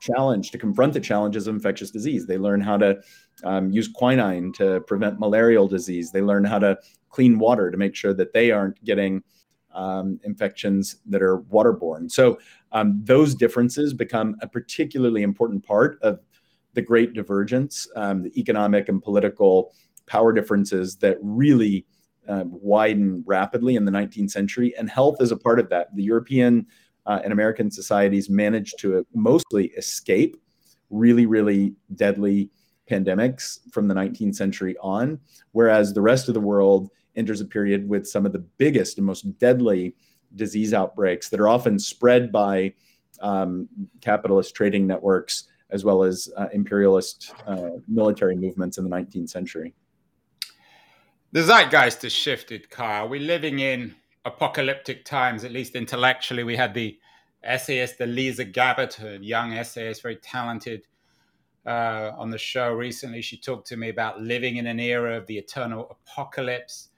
challenge 0.01 0.51
to 0.51 0.57
confront 0.57 0.93
the 0.93 0.99
challenges 0.99 1.47
of 1.47 1.55
infectious 1.55 1.91
disease. 1.91 2.25
They 2.25 2.37
learn 2.37 2.59
how 2.59 2.77
to 2.77 2.99
um, 3.43 3.71
use 3.71 3.87
quinine 3.87 4.51
to 4.53 4.81
prevent 4.81 5.19
malarial 5.19 5.67
disease. 5.67 6.11
They 6.11 6.21
learn 6.21 6.43
how 6.43 6.59
to 6.59 6.77
clean 7.09 7.39
water 7.39 7.71
to 7.71 7.77
make 7.77 7.95
sure 7.95 8.13
that 8.13 8.33
they 8.33 8.51
aren't 8.51 8.83
getting 8.83 9.23
um, 9.73 10.19
infections 10.23 10.97
that 11.05 11.21
are 11.21 11.39
waterborne. 11.39 12.11
So 12.11 12.39
um, 12.71 12.99
those 13.03 13.35
differences 13.35 13.93
become 13.93 14.35
a 14.41 14.47
particularly 14.47 15.23
important 15.23 15.65
part 15.65 15.97
of 16.01 16.19
the 16.73 16.81
great 16.81 17.13
divergence, 17.13 17.87
um, 17.95 18.23
the 18.23 18.39
economic 18.39 18.89
and 18.89 19.01
political 19.01 19.73
power 20.07 20.33
differences 20.33 20.97
that 20.97 21.17
really 21.21 21.85
uh, 22.27 22.43
widen 22.45 23.23
rapidly 23.25 23.75
in 23.75 23.85
the 23.85 23.91
19th 23.91 24.31
century. 24.31 24.73
And 24.77 24.89
health 24.89 25.21
is 25.21 25.31
a 25.31 25.37
part 25.37 25.59
of 25.59 25.69
that. 25.69 25.95
The 25.95 26.03
European 26.03 26.67
uh, 27.05 27.19
and 27.23 27.33
American 27.33 27.71
societies 27.71 28.29
managed 28.29 28.79
to 28.79 29.05
mostly 29.13 29.67
escape 29.77 30.37
really, 30.89 31.25
really 31.25 31.73
deadly 31.95 32.49
pandemics 32.89 33.59
from 33.71 33.87
the 33.87 33.93
19th 33.93 34.35
century 34.35 34.75
on, 34.81 35.19
whereas 35.51 35.93
the 35.93 36.01
rest 36.01 36.27
of 36.27 36.33
the 36.33 36.39
world 36.39 36.89
enters 37.15 37.41
a 37.41 37.45
period 37.45 37.87
with 37.87 38.07
some 38.07 38.25
of 38.25 38.33
the 38.33 38.45
biggest 38.57 38.97
and 38.97 39.05
most 39.05 39.37
deadly 39.39 39.95
disease 40.35 40.73
outbreaks 40.73 41.29
that 41.29 41.39
are 41.39 41.49
often 41.49 41.77
spread 41.77 42.31
by 42.31 42.73
um, 43.21 43.67
capitalist 44.01 44.55
trading 44.55 44.87
networks 44.87 45.45
as 45.69 45.85
well 45.85 46.03
as 46.03 46.29
uh, 46.37 46.47
imperialist 46.53 47.33
uh, 47.47 47.71
military 47.87 48.35
movements 48.35 48.77
in 48.77 48.83
the 48.83 48.89
19th 48.89 49.29
century. 49.29 49.73
The 51.31 51.43
zeitgeist 51.43 52.01
has 52.01 52.11
shifted, 52.11 52.69
Kyle. 52.69 53.07
We're 53.07 53.21
living 53.21 53.59
in 53.59 53.95
apocalyptic 54.25 55.05
times, 55.05 55.43
at 55.43 55.51
least 55.51 55.75
intellectually. 55.75 56.43
We 56.43 56.55
had 56.55 56.73
the 56.73 56.99
essayist 57.43 57.99
Elisa 57.99 58.45
Gabbert, 58.45 59.01
a 59.03 59.23
young 59.23 59.53
essayist, 59.53 60.01
very 60.01 60.17
talented, 60.17 60.87
uh, 61.65 62.11
on 62.17 62.29
the 62.29 62.37
show 62.37 62.71
recently. 62.71 63.21
She 63.21 63.37
talked 63.37 63.67
to 63.67 63.77
me 63.77 63.89
about 63.89 64.21
living 64.21 64.57
in 64.57 64.67
an 64.67 64.79
era 64.79 65.17
of 65.17 65.27
the 65.27 65.37
eternal 65.37 65.87
apocalypse. 65.89 66.89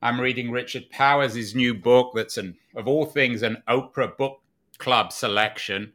I'm 0.00 0.20
reading 0.20 0.50
Richard 0.50 0.88
Powers' 0.90 1.54
new 1.54 1.74
book 1.74 2.12
that's 2.14 2.36
an, 2.36 2.56
of 2.76 2.86
all 2.86 3.04
things, 3.04 3.42
an 3.42 3.62
Oprah 3.68 4.16
book 4.16 4.40
club 4.78 5.12
selection, 5.12 5.92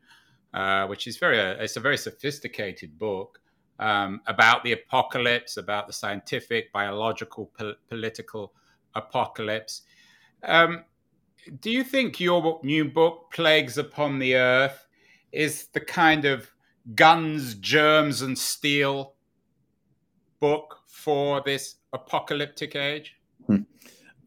uh, 0.54 0.86
which 0.88 1.08
is 1.08 1.18
very, 1.18 1.40
uh, 1.40 1.56
it's 1.64 1.78
a 1.78 1.80
very 1.80 1.98
sophisticated 1.98 3.00
book 3.00 3.40
um, 3.80 4.22
about 4.28 4.64
the 4.64 4.74
apocalypse, 4.74 5.58
about 5.58 5.88
the 5.88 5.94
scientific, 5.94 6.72
biological, 6.74 7.50
po- 7.58 7.76
political 7.90 8.54
apocalypse. 8.94 9.84
Um, 10.44 10.84
do 11.60 11.72
you 11.72 11.84
think 11.84 12.20
your 12.20 12.60
new 12.64 12.86
book, 12.86 13.32
Plagues 13.34 13.78
Upon 13.78 14.20
the 14.20 14.36
Earth, 14.36 14.88
is 15.32 15.68
the 15.74 15.80
kind 15.80 16.26
of 16.26 16.50
guns, 16.96 17.56
germs, 17.56 18.22
and 18.22 18.38
steel 18.38 19.16
book 20.40 20.80
for 20.88 21.42
this 21.46 21.76
apocalyptic 21.94 22.76
age? 22.76 23.16
Hmm. 23.48 23.64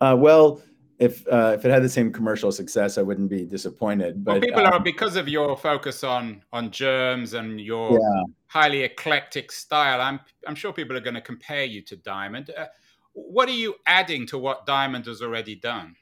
Uh, 0.00 0.16
well, 0.18 0.61
if 0.98 1.26
uh, 1.29 1.52
if 1.55 1.64
it 1.64 1.70
had 1.70 1.83
the 1.83 1.88
same 1.88 2.12
commercial 2.12 2.50
success, 2.50 2.96
I 2.96 3.02
wouldn't 3.02 3.29
be 3.29 3.44
disappointed. 3.44 4.24
But 4.24 4.33
well, 4.33 4.40
people 4.40 4.66
um, 4.66 4.72
are 4.72 4.81
because 4.81 5.16
of 5.16 5.29
your 5.29 5.57
focus 5.57 6.02
on 6.05 6.42
on 6.52 6.70
germs 6.70 7.35
and 7.35 7.61
your 7.61 7.92
yeah. 7.92 8.22
highly 8.46 8.83
eclectic 8.83 9.52
style. 9.52 10.00
I'm 10.00 10.20
I'm 10.46 10.55
sure 10.55 10.72
people 10.72 10.96
are 10.96 11.00
going 11.00 11.14
to 11.14 11.20
compare 11.20 11.64
you 11.64 11.83
to 11.83 11.96
Diamond. 11.96 12.50
Uh, 12.57 12.66
what 13.12 13.48
are 13.48 13.52
you 13.52 13.74
adding 13.87 14.26
to 14.29 14.38
what 14.38 14.66
Diamond 14.66 15.07
has 15.07 15.22
already 15.22 15.55
done? 15.55 15.94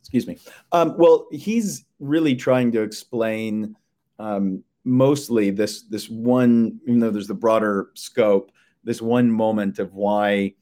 Excuse 0.00 0.26
me. 0.26 0.38
Um, 0.72 0.94
well, 0.96 1.26
he's 1.30 1.84
really 2.00 2.34
trying 2.34 2.72
to 2.72 2.82
explain 2.82 3.76
um, 4.18 4.62
mostly 4.84 5.50
this 5.50 5.82
this 5.82 6.08
one, 6.08 6.80
even 6.84 7.00
though 7.00 7.10
there's 7.10 7.26
the 7.28 7.34
broader 7.34 7.90
scope, 7.94 8.50
this 8.84 9.02
one 9.02 9.30
moment 9.30 9.78
of 9.78 9.94
why 9.94 10.54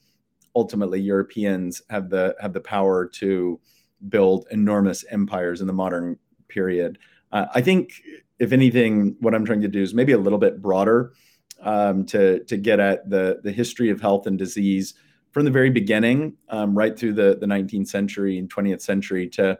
ultimately 0.55 1.01
Europeans 1.01 1.83
have 1.91 2.11
the 2.11 2.35
have 2.41 2.53
the 2.53 2.61
power 2.61 3.07
to 3.07 3.61
build 4.09 4.47
enormous 4.51 5.05
empires 5.11 5.61
in 5.61 5.67
the 5.67 5.73
modern 5.73 6.19
period. 6.49 6.99
Uh, 7.33 7.47
I 7.55 7.61
think, 7.61 8.03
if 8.39 8.53
anything, 8.53 9.17
what 9.21 9.35
I'm 9.35 9.45
trying 9.45 9.63
to 9.63 9.69
do 9.69 9.83
is 9.83 9.95
maybe 9.95 10.13
a 10.13 10.19
little 10.19 10.39
bit 10.39 10.61
broader 10.61 11.13
um, 11.61 12.05
to 12.07 12.43
to 12.45 12.57
get 12.57 12.81
at 12.81 13.09
the 13.09 13.41
the 13.43 13.53
history 13.53 13.91
of 13.91 14.01
health 14.01 14.27
and 14.27 14.39
disease 14.39 14.95
from 15.37 15.45
the 15.45 15.51
very 15.51 15.69
beginning, 15.69 16.33
um, 16.49 16.75
right 16.75 16.99
through 16.99 17.13
the 17.13 17.37
the 17.39 17.45
19th 17.45 17.89
century 17.89 18.39
and 18.39 18.49
20th 18.49 18.81
century, 18.81 19.29
to 19.29 19.59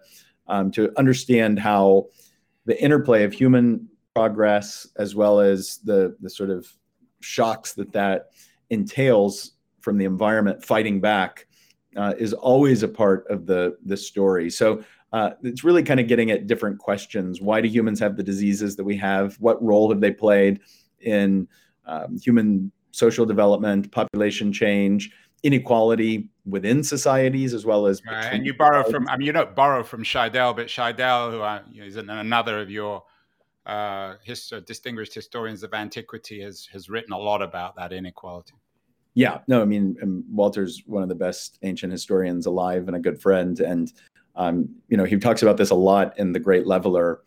um, 0.49 0.71
to 0.71 0.91
understand 0.99 1.59
how 1.59 2.07
the 2.65 2.83
interplay 2.83 3.25
of 3.25 3.33
human 3.35 3.87
progress 4.15 4.87
as 4.97 5.15
well 5.15 5.39
as 5.39 5.77
the 5.85 6.17
the 6.23 6.31
sort 6.31 6.49
of 6.49 6.67
shocks 7.21 7.75
that 7.75 7.93
that 7.93 8.31
entails 8.71 9.53
from 9.81 9.99
the 9.99 10.07
environment 10.07 10.65
fighting 10.65 10.99
back 10.99 11.47
uh, 11.95 12.15
is 12.19 12.33
always 12.33 12.83
a 12.83 12.89
part 12.89 13.27
of 13.29 13.45
the 13.45 13.77
the 13.85 13.99
story. 13.99 14.49
So 14.49 14.83
uh, 15.13 15.33
it's 15.43 15.63
really 15.63 15.83
kind 15.83 16.01
of 16.01 16.09
getting 16.09 16.31
at 16.31 16.47
different 16.47 16.79
questions. 16.79 17.43
Why 17.43 17.61
do 17.61 17.69
humans 17.69 18.01
have 18.01 18.17
the 18.17 18.23
diseases 18.23 18.77
that 18.77 18.85
we 18.85 18.97
have? 18.97 19.35
What 19.41 19.63
role 19.63 19.91
have 19.91 20.01
they 20.01 20.11
played 20.11 20.61
in 21.01 21.47
um, 21.85 22.17
human 22.17 22.73
social 22.93 23.27
development, 23.27 23.93
population 23.93 24.51
change, 24.51 25.11
inequality 25.47 26.29
within 26.45 26.83
societies, 26.83 27.55
as 27.55 27.65
well 27.65 27.87
as 27.87 28.03
right. 28.05 28.33
and 28.33 28.45
you 28.47 28.55
borrow 28.55 28.83
from. 28.91 29.09
I 29.09 29.17
mean, 29.17 29.27
you 29.27 29.33
don't 29.33 29.55
borrow 29.55 29.83
from 29.83 30.03
Scheidel, 30.03 30.55
but 30.55 30.67
Scheidel, 30.67 31.31
who 31.31 31.41
are, 31.41 31.63
you 31.71 31.81
know, 31.81 31.87
is 31.87 31.97
another 31.97 32.61
of 32.61 32.71
your 32.71 33.05
uh, 33.67 34.15
his, 34.23 34.53
distinguished 34.67 35.15
historians 35.15 35.63
of 35.63 35.75
antiquity, 35.75 36.41
has 36.41 36.67
has 36.73 36.89
written 36.89 37.13
a 37.13 37.19
lot 37.19 37.43
about 37.43 37.77
that 37.77 37.93
inequality. 37.93 38.55
Yeah, 39.15 39.39
no, 39.49 39.63
I 39.63 39.65
mean, 39.65 39.97
um, 40.03 40.25
Walter's 40.31 40.83
one 40.87 41.03
of 41.03 41.09
the 41.09 41.15
best 41.15 41.59
ancient 41.63 41.91
historians 41.91 42.45
alive 42.45 42.87
and 42.87 42.97
a 42.97 43.01
good 43.01 43.19
friend. 43.19 43.59
And, 43.61 43.91
um, 44.37 44.69
you 44.89 44.97
know, 44.99 45.05
he 45.05 45.17
talks 45.17 45.43
about 45.43 45.57
this 45.57 45.71
a 45.71 45.75
lot 45.75 46.19
in 46.19 46.33
The 46.33 46.39
Great 46.39 46.67
Leveler, 46.67 47.23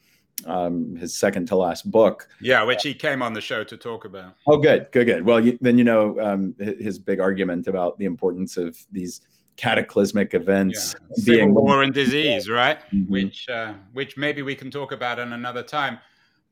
um, 0.46 0.96
his 0.96 1.16
second 1.16 1.48
to 1.48 1.56
last 1.56 1.90
book. 1.90 2.28
Yeah, 2.42 2.64
which 2.64 2.84
he 2.84 2.94
came 2.94 3.22
on 3.22 3.34
the 3.34 3.42
show 3.42 3.64
to 3.64 3.78
talk 3.78 4.06
about. 4.06 4.36
Oh, 4.48 4.58
good, 4.58 4.88
good, 4.92 5.06
good. 5.06 5.26
Well, 5.26 5.44
you, 5.44 5.58
then 5.62 5.78
you 5.78 5.84
know 5.84 6.20
um, 6.20 6.56
his 6.60 7.00
big 7.00 7.20
argument 7.20 7.68
about 7.68 7.98
the 7.98 8.06
importance 8.06 8.58
of 8.58 8.78
these 8.92 9.22
cataclysmic 9.60 10.34
events 10.34 10.96
yeah. 11.18 11.24
being 11.26 11.50
Civil 11.50 11.64
war 11.64 11.84
and 11.84 11.94
disease, 11.94 12.50
right? 12.50 12.80
Mm-hmm. 12.94 13.12
Which, 13.12 13.50
uh, 13.50 13.74
which 13.92 14.16
maybe 14.16 14.42
we 14.42 14.56
can 14.56 14.72
talk 14.72 14.92
about 14.94 15.20
in 15.20 15.34
another 15.34 15.64
time. 15.64 16.00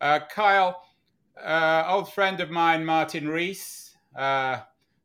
Uh, 0.02 0.20
Kyle, 0.30 0.84
uh, 1.42 1.86
old 1.88 2.12
friend 2.12 2.40
of 2.42 2.50
mine, 2.50 2.84
Martin 2.84 3.30
Rees, 3.30 3.96
uh, 4.16 4.60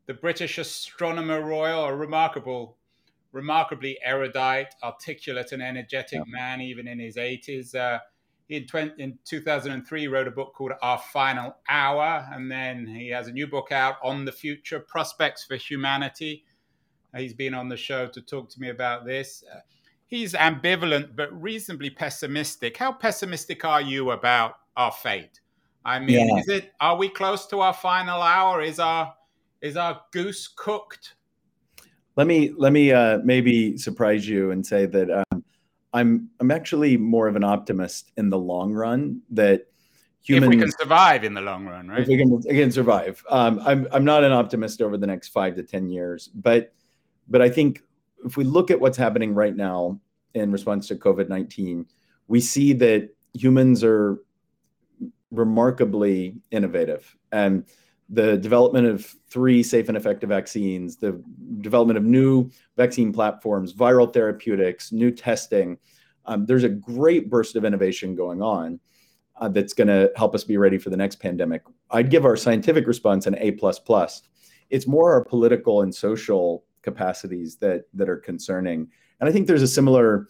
the 0.07 0.15
British 0.15 0.59
Astronomer 0.59 1.43
Royal, 1.43 1.85
a 1.85 1.95
remarkable, 1.95 2.77
remarkably 3.31 3.97
erudite, 4.05 4.75
articulate, 4.83 5.53
and 5.53 5.63
energetic 5.63 6.19
yeah. 6.19 6.25
man, 6.27 6.61
even 6.61 6.89
in 6.89 6.99
his 6.99 7.17
80s. 7.17 7.75
Uh, 7.75 8.01
he 8.53 8.79
in, 8.99 9.19
2003 9.25 10.09
wrote 10.09 10.29
a 10.29 10.31
book 10.31 10.53
called 10.55 10.73
Our 10.83 10.99
Final 10.99 11.57
Hour, 11.71 12.29
and 12.33 12.51
then 12.51 12.87
he 12.87 13.09
has 13.09 13.27
a 13.27 13.33
new 13.33 13.47
book 13.47 13.73
out 13.73 13.97
on 14.03 14.27
the 14.27 14.33
future 14.33 14.79
prospects 14.79 15.45
for 15.45 15.57
humanity. 15.57 16.45
He's 17.17 17.33
been 17.33 17.55
on 17.55 17.69
the 17.69 17.77
show 17.77 18.07
to 18.09 18.21
talk 18.21 18.51
to 18.51 18.61
me 18.61 18.69
about 18.69 19.07
this. 19.07 19.43
Uh, 19.51 19.61
he's 20.07 20.35
ambivalent 20.35 21.17
but 21.17 21.33
reasonably 21.41 21.89
pessimistic. 21.89 22.77
How 22.77 22.93
pessimistic 22.93 23.65
are 23.65 23.81
you 23.81 24.11
about 24.11 24.55
our 24.77 24.93
fate? 24.93 25.41
I 25.85 25.99
mean, 25.99 26.29
yeah. 26.29 26.37
is 26.37 26.49
it? 26.49 26.73
Are 26.81 26.97
we 26.97 27.09
close 27.09 27.47
to 27.49 27.61
our 27.61 27.75
final 27.75 28.21
hour? 28.21 28.61
Is 28.61 28.79
our 28.79 29.15
Is 29.63 29.77
our 29.79 30.01
goose 30.13 30.47
cooked? 30.47 31.15
Let 32.17 32.27
me 32.27 32.53
let 32.57 32.73
me 32.73 32.93
uh, 32.93 33.19
maybe 33.25 33.79
surprise 33.79 34.29
you 34.29 34.51
and 34.51 34.65
say 34.65 34.85
that 34.87 35.11
um, 35.11 35.32
I'm 35.93 36.29
I'm 36.41 36.51
actually 36.51 36.97
more 36.97 37.29
of 37.29 37.37
an 37.37 37.45
optimist 37.45 38.13
in 38.17 38.31
the 38.31 38.39
long 38.39 38.73
run 38.73 39.21
that 39.31 39.67
humans 40.23 40.55
if 40.55 40.57
we 40.57 40.63
can 40.63 40.73
survive 40.79 41.25
in 41.25 41.35
the 41.35 41.41
long 41.41 41.67
run, 41.67 41.89
right? 41.89 42.01
If 42.01 42.09
we 42.09 42.17
can, 42.17 42.41
can 42.43 42.73
survive. 42.73 43.23
Um, 43.29 43.61
I'm 43.65 43.87
I'm 43.93 44.05
not 44.05 44.25
an 44.25 44.33
optimist 44.33 44.81
over 44.81 44.97
the 44.97 45.07
next 45.07 45.29
five 45.29 45.57
to 45.57 45.63
ten 45.63 45.89
years, 45.89 46.29
but 46.29 46.73
but 47.29 47.43
I 47.43 47.51
think 47.51 47.83
if 48.25 48.37
we 48.37 48.45
look 48.45 48.71
at 48.71 48.81
what's 48.81 48.97
happening 48.97 49.35
right 49.35 49.55
now 49.55 50.01
in 50.35 50.51
response 50.53 50.89
to 50.89 50.97
COVID 50.97 51.29
nineteen, 51.29 51.87
we 52.29 52.41
see 52.41 52.73
that 52.75 53.11
humans 53.35 53.85
are 53.85 54.19
remarkably 55.31 56.37
innovative 56.51 57.17
and 57.33 57.65
the 58.13 58.37
development 58.37 58.87
of 58.87 59.07
three 59.29 59.63
safe 59.63 59.89
and 59.89 59.97
effective 59.97 60.29
vaccines, 60.29 60.97
the 60.97 61.21
development 61.61 61.97
of 61.97 62.05
new 62.05 62.51
vaccine 62.77 63.11
platforms, 63.11 63.73
viral 63.73 64.13
therapeutics, 64.13 64.93
new 64.93 65.11
testing. 65.11 65.79
Um, 66.27 66.45
there's 66.45 66.63
a 66.63 66.69
great 66.69 67.31
burst 67.31 67.57
of 67.57 67.65
innovation 67.65 68.15
going 68.15 68.43
on 68.43 68.79
uh, 69.41 69.49
that's 69.49 69.73
going 69.73 69.89
to 69.89 70.13
help 70.15 70.35
us 70.35 70.45
be 70.45 70.59
ready 70.59 70.77
for 70.77 70.91
the 70.91 70.97
next 70.97 71.17
pandemic. 71.17 71.63
I'd 71.91 72.11
give 72.11 72.27
our 72.27 72.37
scientific 72.37 72.87
response 72.87 73.27
an 73.27 73.37
A 73.39 73.53
plus 73.53 73.79
plus. 73.79 74.23
It's 74.69 74.87
more 74.87 75.13
our 75.13 75.25
political 75.25 75.81
and 75.81 75.95
social 75.95 76.65
capacities 76.83 77.57
that 77.57 77.85
that 77.95 78.11
are 78.11 78.19
concerning, 78.19 78.89
and 79.21 79.29
I 79.29 79.33
think 79.33 79.47
there's 79.47 79.63
a 79.63 79.69
similar 79.69 80.29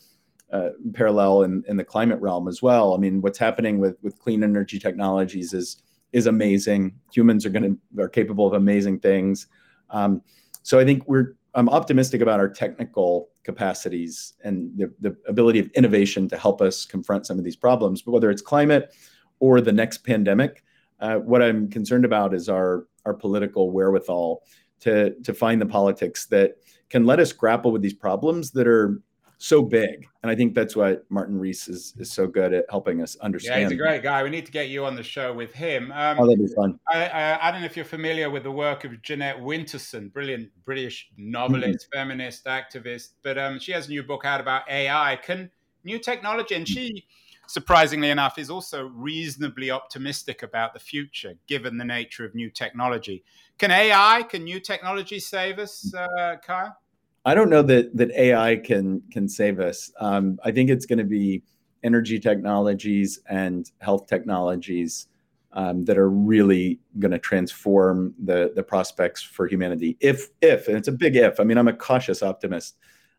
uh, 0.53 0.71
parallel 0.95 1.43
in, 1.43 1.65
in 1.67 1.77
the 1.77 1.85
climate 1.85 2.21
realm 2.21 2.47
as 2.47 2.63
well. 2.63 2.95
I 2.95 2.99
mean, 2.99 3.23
what's 3.23 3.39
happening 3.39 3.79
with 3.79 3.97
with 4.03 4.19
clean 4.21 4.45
energy 4.45 4.79
technologies 4.79 5.53
is 5.53 5.83
is 6.13 6.27
amazing. 6.27 6.95
Humans 7.13 7.47
are 7.47 7.51
going 7.51 7.79
to 7.97 8.03
are 8.03 8.09
capable 8.09 8.47
of 8.47 8.55
amazing 8.55 9.01
things. 9.01 9.47
Um, 9.91 10.23
so 10.63 10.79
I 10.79 10.85
think 10.85 11.07
we're 11.09 11.35
I'm 11.55 11.69
optimistic 11.69 12.21
about 12.21 12.41
our 12.41 12.49
technical 12.49 13.29
capacities 13.45 14.35
and 14.43 14.71
the, 14.77 14.93
the 15.01 15.17
ability 15.27 15.59
of 15.59 15.69
innovation 15.73 16.29
to 16.29 16.39
help 16.39 16.63
us 16.63 16.87
confront 16.87 17.27
some 17.27 17.39
of 17.39 17.45
these 17.45 17.57
problems. 17.57 18.03
But 18.03 18.13
whether 18.13 18.31
it's 18.31 18.43
climate 18.43 18.95
or 19.41 19.61
the 19.61 19.73
next 19.73 19.99
pandemic, 19.99 20.65
uh, 21.01 21.17
what 21.17 21.43
I'm 21.43 21.69
concerned 21.69 22.05
about 22.05 22.35
is 22.35 22.49
our 22.49 22.87
our 23.05 23.15
political 23.15 23.71
wherewithal 23.71 24.43
to 24.81 25.15
to 25.23 25.35
find 25.35 25.61
the 25.61 25.67
politics 25.67 26.27
that 26.27 26.57
can 26.91 27.07
let 27.07 27.21
us 27.21 27.33
grapple 27.33 27.73
with 27.73 27.83
these 27.83 27.95
problems 27.95 28.51
that 28.53 28.67
are 28.67 29.01
so 29.43 29.61
big. 29.61 30.09
And 30.23 30.31
I 30.31 30.37
think 30.37 30.55
that's 30.55 30.77
why 30.77 30.99
Martin 31.09 31.37
Rees 31.37 31.67
is, 31.67 31.95
is 31.99 32.13
so 32.13 32.29
good 32.29 32.55
at 32.55 32.65
helping 32.71 33.03
us 33.03 33.17
understand. 33.17 33.63
Yeah, 33.63 33.69
he's 33.69 33.73
a 33.73 33.77
great 33.77 34.03
guy. 34.05 34.23
We 34.23 34.31
need 34.31 34.47
to 34.47 34.53
get 34.53 34.69
you 34.69 34.85
on 34.85 34.95
the 34.95 35.03
show 35.03 35.33
with 35.33 35.53
him. 35.53 35.91
Um, 35.91 36.21
oh, 36.21 36.27
that'd 36.27 36.39
be 36.39 36.55
fun. 36.55 36.79
I, 36.89 37.09
I, 37.09 37.49
I, 37.49 37.51
don't 37.51 37.61
know 37.61 37.67
if 37.67 37.75
you're 37.75 37.85
familiar 37.85 38.31
with 38.31 38.45
the 38.45 38.53
work 38.53 38.85
of 38.85 39.03
Jeanette 39.03 39.39
Winterson, 39.39 40.13
brilliant 40.13 40.51
British 40.65 41.11
novelist, 41.17 41.89
mm-hmm. 41.91 41.99
feminist, 41.99 42.45
activist. 42.45 43.15
But 43.25 43.37
um, 43.37 43.59
she 43.59 43.73
has 43.73 43.89
a 43.89 43.91
new 43.91 44.05
book 44.05 44.25
out 44.25 44.41
about 44.41 44.63
AI. 44.71 45.19
Can 45.25 45.51
new 45.83 45.99
technology, 45.99 46.55
and 46.55 46.69
she, 46.69 47.05
surprisingly 47.49 48.11
enough, 48.11 48.39
is 48.39 48.49
also 48.49 48.93
reasonably 48.95 49.73
optimistic 49.73 50.45
about 50.45 50.73
the 50.73 50.81
future, 50.81 51.35
given 51.49 51.79
the 51.79 51.85
nature 51.85 52.25
of 52.25 52.33
new 52.37 52.49
technology. 52.49 53.25
Can 53.59 53.73
AI, 53.73 54.23
can 54.23 54.45
new 54.45 54.61
technology 54.61 55.19
save 55.19 55.59
us, 55.59 55.93
uh, 55.95 56.37
Kyle? 56.47 56.77
I 57.25 57.35
don't 57.35 57.51
know 57.51 57.63
that 57.63 57.97
that 57.97 58.11
AI 58.13 58.57
can 58.57 59.03
can 59.11 59.29
save 59.29 59.61
us. 59.61 59.93
Um, 60.01 60.39
I 60.45 60.51
think 60.51 60.71
it's 60.71 60.87
going 60.87 60.99
to 60.99 61.05
be 61.05 61.43
energy 61.83 62.19
technologies 62.19 63.21
and 63.29 63.71
health 63.81 64.07
technologies 64.07 65.09
um, 65.53 65.85
that 65.85 65.99
are 65.99 66.11
really 66.11 66.81
going 66.99 67.13
to 67.13 67.19
transform 67.19 68.15
the 68.23 68.53
the 68.55 68.63
prospects 68.63 69.23
for 69.23 69.47
humanity. 69.47 69.97
If 70.01 70.29
if 70.41 70.69
and 70.69 70.77
it's 70.77 70.89
a 70.89 70.93
big 70.93 71.17
if. 71.17 71.39
I 71.39 71.45
mean, 71.45 71.59
I'm 71.59 71.69
a 71.69 71.73
cautious 71.73 72.23
optimist. 72.23 72.77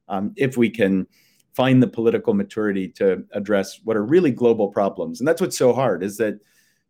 Um, 0.10 0.34
if 0.36 0.58
we 0.58 0.70
can 0.70 1.08
find 1.54 1.82
the 1.82 1.88
political 1.88 2.34
maturity 2.34 2.90
to 2.90 3.24
address 3.32 3.80
what 3.84 3.96
are 3.96 4.04
really 4.04 4.32
global 4.32 4.68
problems, 4.68 5.22
and 5.22 5.28
that's 5.28 5.40
what's 5.40 5.58
so 5.58 5.72
hard 5.72 6.04
is 6.04 6.18
that 6.18 6.34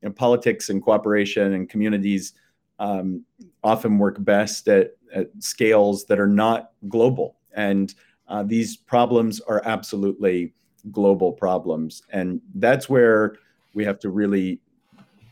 you 0.01 0.09
know, 0.09 0.11
politics 0.11 0.69
and 0.69 0.81
cooperation 0.81 1.53
and 1.53 1.69
communities 1.69 2.33
um, 2.79 3.23
often 3.63 3.97
work 3.97 4.23
best 4.23 4.67
at, 4.67 4.91
at, 5.13 5.29
scales 5.39 6.05
that 6.05 6.19
are 6.19 6.27
not 6.27 6.71
global. 6.87 7.37
And 7.53 7.93
uh, 8.27 8.43
these 8.43 8.75
problems 8.75 9.39
are 9.41 9.61
absolutely 9.65 10.53
global 10.91 11.31
problems. 11.31 12.01
And 12.09 12.41
that's 12.55 12.89
where 12.89 13.35
we 13.73 13.85
have 13.85 13.99
to 13.99 14.09
really 14.09 14.59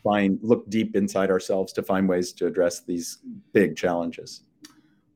find, 0.02 0.38
look 0.42 0.68
deep 0.68 0.96
inside 0.96 1.30
ourselves 1.30 1.72
to 1.74 1.82
find 1.82 2.08
ways 2.08 2.32
to 2.32 2.46
address 2.46 2.80
these 2.80 3.18
big 3.52 3.76
challenges. 3.76 4.42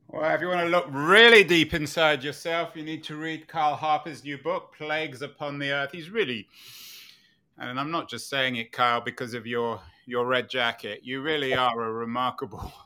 Well, 0.08 0.32
if 0.34 0.40
you 0.40 0.48
want 0.48 0.60
to 0.60 0.68
look 0.68 0.86
really 0.90 1.42
deep 1.42 1.74
inside 1.74 2.22
yourself, 2.22 2.76
you 2.76 2.84
need 2.84 3.02
to 3.04 3.16
read 3.16 3.48
Kyle 3.48 3.74
Harper's 3.74 4.22
new 4.22 4.38
book, 4.38 4.72
Plagues 4.76 5.20
Upon 5.20 5.58
the 5.58 5.72
Earth. 5.72 5.90
He's 5.92 6.10
really, 6.10 6.48
and 7.58 7.78
I'm 7.78 7.90
not 7.90 8.08
just 8.08 8.30
saying 8.30 8.56
it, 8.56 8.70
Kyle, 8.70 9.00
because 9.00 9.34
of 9.34 9.46
your 9.46 9.80
your 10.06 10.26
red 10.26 10.48
jacket. 10.48 11.00
You 11.02 11.20
really 11.20 11.54
are 11.64 11.80
a 11.82 11.92
remarkable. 11.92 12.72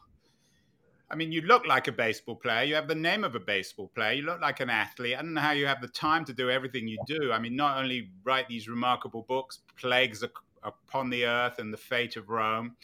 I 1.11 1.17
mean, 1.17 1.33
you 1.33 1.41
look 1.43 1.67
like 1.67 1.89
a 1.89 1.93
baseball 1.93 2.37
player. 2.37 2.63
You 2.63 2.77
have 2.77 2.87
the 2.87 2.95
name 2.95 3.25
of 3.25 3.35
a 3.35 3.41
baseball 3.41 3.91
player. 3.95 4.13
You 4.13 4.23
look 4.23 4.41
like 4.41 4.61
an 4.61 4.71
athlete. 4.71 5.17
I 5.19 5.23
don't 5.23 5.35
know 5.35 5.41
how 5.41 5.51
you 5.51 5.67
have 5.67 5.81
the 5.81 5.89
time 5.89 6.25
to 6.27 6.33
do 6.33 6.51
everything 6.51 6.87
you 6.87 6.99
do. 7.07 7.33
I 7.33 7.41
mean, 7.41 7.57
not 7.57 7.79
only 7.79 8.11
write 8.23 8.49
these 8.49 8.69
remarkable 8.69 9.23
books, 9.23 9.59
Plagues 9.77 10.23
Upon 10.63 11.11
the 11.11 11.27
Earth 11.27 11.59
and 11.59 11.73
The 11.73 11.79
Fate 11.79 12.17
of 12.17 12.29
Rome, 12.29 12.77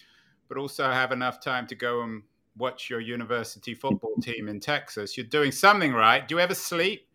but 0.49 0.59
also 0.59 0.91
have 0.91 1.13
enough 1.13 1.41
time 1.41 1.69
to 1.69 1.77
go 1.77 2.03
and 2.03 2.25
watch 2.59 2.91
your 2.91 3.01
university 3.01 3.75
football 3.75 4.17
team 4.21 4.49
in 4.49 4.59
Texas. 4.59 5.17
You're 5.17 5.27
doing 5.27 5.53
something 5.53 5.93
right. 5.93 6.27
Do 6.27 6.35
you 6.35 6.41
ever 6.41 6.55
sleep? 6.55 7.07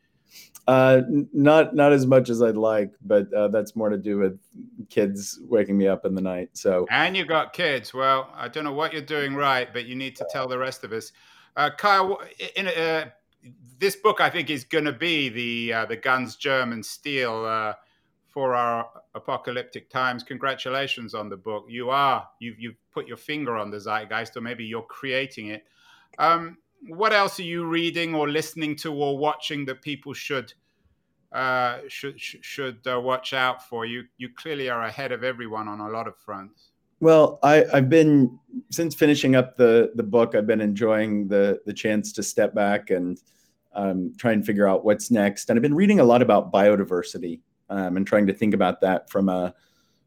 Uh, 0.67 1.01
not 1.33 1.75
not 1.75 1.91
as 1.91 2.05
much 2.05 2.29
as 2.29 2.41
I'd 2.41 2.55
like, 2.55 2.91
but 3.03 3.31
uh, 3.33 3.47
that's 3.47 3.75
more 3.75 3.89
to 3.89 3.97
do 3.97 4.17
with 4.17 4.39
kids 4.89 5.39
waking 5.43 5.77
me 5.77 5.87
up 5.87 6.05
in 6.05 6.13
the 6.13 6.21
night. 6.21 6.49
So 6.53 6.85
and 6.91 7.17
you 7.17 7.25
got 7.25 7.53
kids. 7.53 7.93
Well, 7.93 8.29
I 8.35 8.47
don't 8.47 8.63
know 8.63 8.73
what 8.73 8.93
you're 8.93 9.01
doing 9.01 9.35
right, 9.35 9.67
but 9.73 9.85
you 9.85 9.95
need 9.95 10.15
to 10.17 10.27
tell 10.29 10.47
the 10.47 10.57
rest 10.57 10.83
of 10.83 10.93
us. 10.93 11.11
Uh, 11.57 11.71
Kyle, 11.77 12.21
in 12.55 12.67
uh, 12.67 13.09
this 13.79 13.95
book, 13.95 14.21
I 14.21 14.29
think 14.29 14.49
is 14.49 14.63
going 14.63 14.85
to 14.85 14.93
be 14.93 15.29
the 15.29 15.73
uh, 15.73 15.85
the 15.87 15.97
guns, 15.97 16.35
German 16.35 16.83
steel 16.83 17.43
uh, 17.43 17.73
for 18.27 18.53
our 18.53 18.87
apocalyptic 19.15 19.89
times. 19.89 20.23
Congratulations 20.23 21.13
on 21.13 21.27
the 21.27 21.37
book. 21.37 21.65
You 21.67 21.89
are 21.89 22.27
you've 22.39 22.59
you've 22.59 22.77
put 22.93 23.07
your 23.07 23.17
finger 23.17 23.57
on 23.57 23.71
the 23.71 23.77
zeitgeist, 23.77 24.37
or 24.37 24.41
maybe 24.41 24.63
you're 24.63 24.83
creating 24.83 25.47
it. 25.47 25.65
Um, 26.19 26.57
what 26.87 27.13
else 27.13 27.39
are 27.39 27.43
you 27.43 27.65
reading 27.65 28.15
or 28.15 28.29
listening 28.29 28.75
to 28.77 28.93
or 28.93 29.17
watching 29.17 29.65
that 29.65 29.81
people 29.81 30.13
should 30.13 30.53
uh, 31.31 31.79
should 31.87 32.19
should 32.19 32.79
uh, 32.87 32.99
watch 32.99 33.33
out 33.33 33.67
for? 33.67 33.85
You 33.85 34.03
you 34.17 34.29
clearly 34.29 34.69
are 34.69 34.83
ahead 34.83 35.11
of 35.11 35.23
everyone 35.23 35.67
on 35.67 35.79
a 35.79 35.89
lot 35.89 36.07
of 36.07 36.17
fronts. 36.17 36.71
Well, 36.99 37.39
I, 37.41 37.65
I've 37.73 37.89
been 37.89 38.37
since 38.69 38.95
finishing 38.95 39.35
up 39.35 39.57
the 39.57 39.91
the 39.95 40.03
book. 40.03 40.35
I've 40.35 40.47
been 40.47 40.61
enjoying 40.61 41.27
the 41.27 41.61
the 41.65 41.73
chance 41.73 42.11
to 42.13 42.23
step 42.23 42.53
back 42.53 42.89
and 42.89 43.19
um, 43.73 44.13
try 44.17 44.31
and 44.33 44.45
figure 44.45 44.67
out 44.67 44.83
what's 44.83 45.11
next. 45.11 45.49
And 45.49 45.57
I've 45.57 45.63
been 45.63 45.75
reading 45.75 45.99
a 45.99 46.03
lot 46.03 46.21
about 46.21 46.51
biodiversity 46.51 47.39
um, 47.69 47.95
and 47.95 48.05
trying 48.05 48.27
to 48.27 48.33
think 48.33 48.53
about 48.53 48.81
that 48.81 49.09
from 49.09 49.29
a 49.29 49.53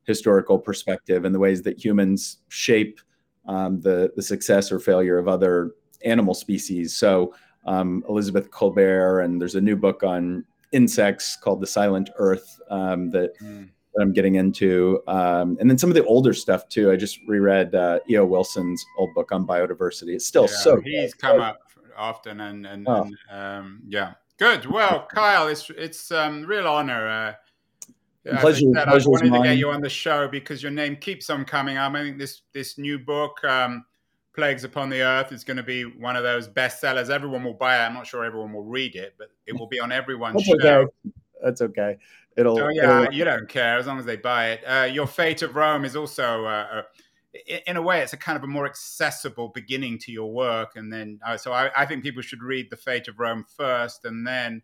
historical 0.04 0.58
perspective 0.58 1.24
and 1.24 1.34
the 1.34 1.38
ways 1.38 1.62
that 1.62 1.82
humans 1.82 2.38
shape 2.48 3.00
um, 3.46 3.80
the 3.80 4.12
the 4.16 4.22
success 4.22 4.70
or 4.70 4.78
failure 4.78 5.18
of 5.18 5.28
other 5.28 5.72
animal 6.04 6.34
species. 6.34 6.96
So 6.96 7.34
um, 7.66 8.04
Elizabeth 8.08 8.50
Kolbert, 8.50 9.24
and 9.24 9.40
there's 9.40 9.54
a 9.54 9.60
new 9.60 9.76
book 9.76 10.02
on 10.02 10.44
insects 10.72 11.36
called 11.36 11.60
The 11.60 11.66
Silent 11.66 12.10
Earth 12.16 12.60
um, 12.70 13.10
that, 13.10 13.38
mm. 13.40 13.68
that, 13.94 14.02
I'm 14.02 14.12
getting 14.12 14.34
into. 14.34 15.02
Um, 15.06 15.56
and 15.60 15.70
then 15.70 15.78
some 15.78 15.88
of 15.88 15.94
the 15.94 16.04
older 16.04 16.34
stuff 16.34 16.68
too. 16.68 16.90
I 16.90 16.96
just 16.96 17.20
reread 17.26 17.74
uh, 17.74 18.00
E.O. 18.10 18.24
Wilson's 18.26 18.84
old 18.98 19.14
book 19.14 19.32
on 19.32 19.46
biodiversity. 19.46 20.14
It's 20.14 20.26
still 20.26 20.48
yeah, 20.50 20.56
so 20.56 20.80
he's 20.80 21.14
good. 21.14 21.20
come 21.20 21.40
up 21.40 21.58
often, 21.96 22.40
and 22.40 22.66
and, 22.66 22.88
oh. 22.88 23.02
and 23.02 23.16
um, 23.30 23.82
yeah, 23.88 24.14
good. 24.36 24.66
Well, 24.66 25.06
Kyle, 25.14 25.48
it's 25.48 25.70
it's 25.70 26.10
um, 26.10 26.44
real 26.44 26.66
honor. 26.66 27.08
Uh, 27.08 27.32
yeah, 28.24 28.40
pleasure, 28.40 28.66
I, 28.76 28.82
I 28.82 28.98
wanted 29.04 29.32
to 29.32 29.42
get 29.42 29.58
you 29.58 29.70
on 29.70 29.80
the 29.80 29.88
show 29.88 30.28
because 30.28 30.62
your 30.62 30.72
name 30.72 30.96
keeps 30.96 31.28
on 31.28 31.44
coming 31.44 31.76
up. 31.76 31.94
I 31.94 32.02
think 32.02 32.18
this 32.18 32.42
this 32.52 32.78
new 32.78 32.98
book, 32.98 33.42
um, 33.44 33.84
Plagues 34.34 34.64
Upon 34.64 34.88
the 34.88 35.02
Earth 35.02 35.30
is 35.30 35.44
going 35.44 35.58
to 35.58 35.62
be 35.62 35.84
one 35.84 36.16
of 36.16 36.24
those 36.24 36.48
bestsellers. 36.48 37.08
Everyone 37.08 37.44
will 37.44 37.54
buy 37.54 37.76
it. 37.76 37.86
I'm 37.86 37.94
not 37.94 38.06
sure 38.06 38.24
everyone 38.24 38.52
will 38.52 38.64
read 38.64 38.96
it, 38.96 39.14
but 39.16 39.28
it 39.46 39.56
will 39.58 39.68
be 39.68 39.78
on 39.78 39.92
everyone's 39.92 40.44
That's. 40.44 40.64
Okay. 40.64 40.92
That's 41.42 41.60
okay. 41.60 41.98
It'll. 42.36 42.58
Oh 42.58 42.68
yeah, 42.68 43.02
it'll... 43.02 43.14
you 43.14 43.24
don't 43.24 43.48
care 43.48 43.78
as 43.78 43.86
long 43.86 43.98
as 43.98 44.04
they 44.04 44.16
buy 44.16 44.52
it. 44.52 44.64
Uh, 44.64 44.84
Your 44.84 45.06
Fate 45.06 45.42
of 45.42 45.54
Rome 45.54 45.84
is 45.84 45.94
also, 45.94 46.46
uh, 46.46 46.82
a, 47.34 47.70
in 47.70 47.76
a 47.76 47.82
way, 47.82 48.00
it's 48.00 48.12
a 48.12 48.16
kind 48.16 48.36
of 48.36 48.42
a 48.42 48.46
more 48.46 48.66
accessible 48.66 49.48
beginning 49.48 49.98
to 50.00 50.12
your 50.12 50.32
work, 50.32 50.72
and 50.74 50.92
then 50.92 51.20
uh, 51.24 51.36
so 51.36 51.52
I, 51.52 51.70
I, 51.76 51.86
think 51.86 52.02
people 52.02 52.22
should 52.22 52.42
read 52.42 52.70
The 52.70 52.76
Fate 52.76 53.06
of 53.06 53.20
Rome 53.20 53.44
first, 53.56 54.04
and 54.04 54.26
then 54.26 54.62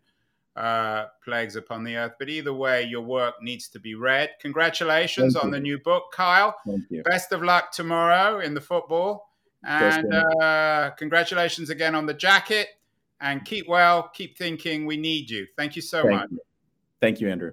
uh, 0.57 1.05
Plagues 1.23 1.55
Upon 1.55 1.85
the 1.85 1.95
Earth. 1.95 2.13
But 2.19 2.27
either 2.27 2.53
way, 2.53 2.83
your 2.83 3.01
work 3.01 3.35
needs 3.41 3.69
to 3.69 3.79
be 3.79 3.95
read. 3.95 4.31
Congratulations 4.41 5.35
Thank 5.35 5.45
on 5.45 5.51
you. 5.51 5.55
the 5.55 5.61
new 5.61 5.79
book, 5.79 6.05
Kyle. 6.13 6.57
Thank 6.67 6.83
you. 6.89 7.03
Best 7.03 7.31
of 7.31 7.41
luck 7.41 7.71
tomorrow 7.71 8.41
in 8.41 8.53
the 8.53 8.61
football 8.61 9.30
And 9.63 10.13
uh, 10.13 10.91
congratulations 10.91 11.69
again 11.69 11.95
on 11.95 12.05
the 12.05 12.13
jacket. 12.13 12.67
And 13.19 13.45
keep 13.45 13.67
well, 13.67 14.09
keep 14.13 14.37
thinking. 14.37 14.85
We 14.85 14.97
need 14.97 15.29
you. 15.29 15.45
Thank 15.55 15.75
you 15.75 15.81
so 15.81 16.01
Thank 16.01 16.13
much. 16.13 16.31
You. 16.31 16.39
Thank 16.99 17.21
you, 17.21 17.29
Andrew. 17.29 17.51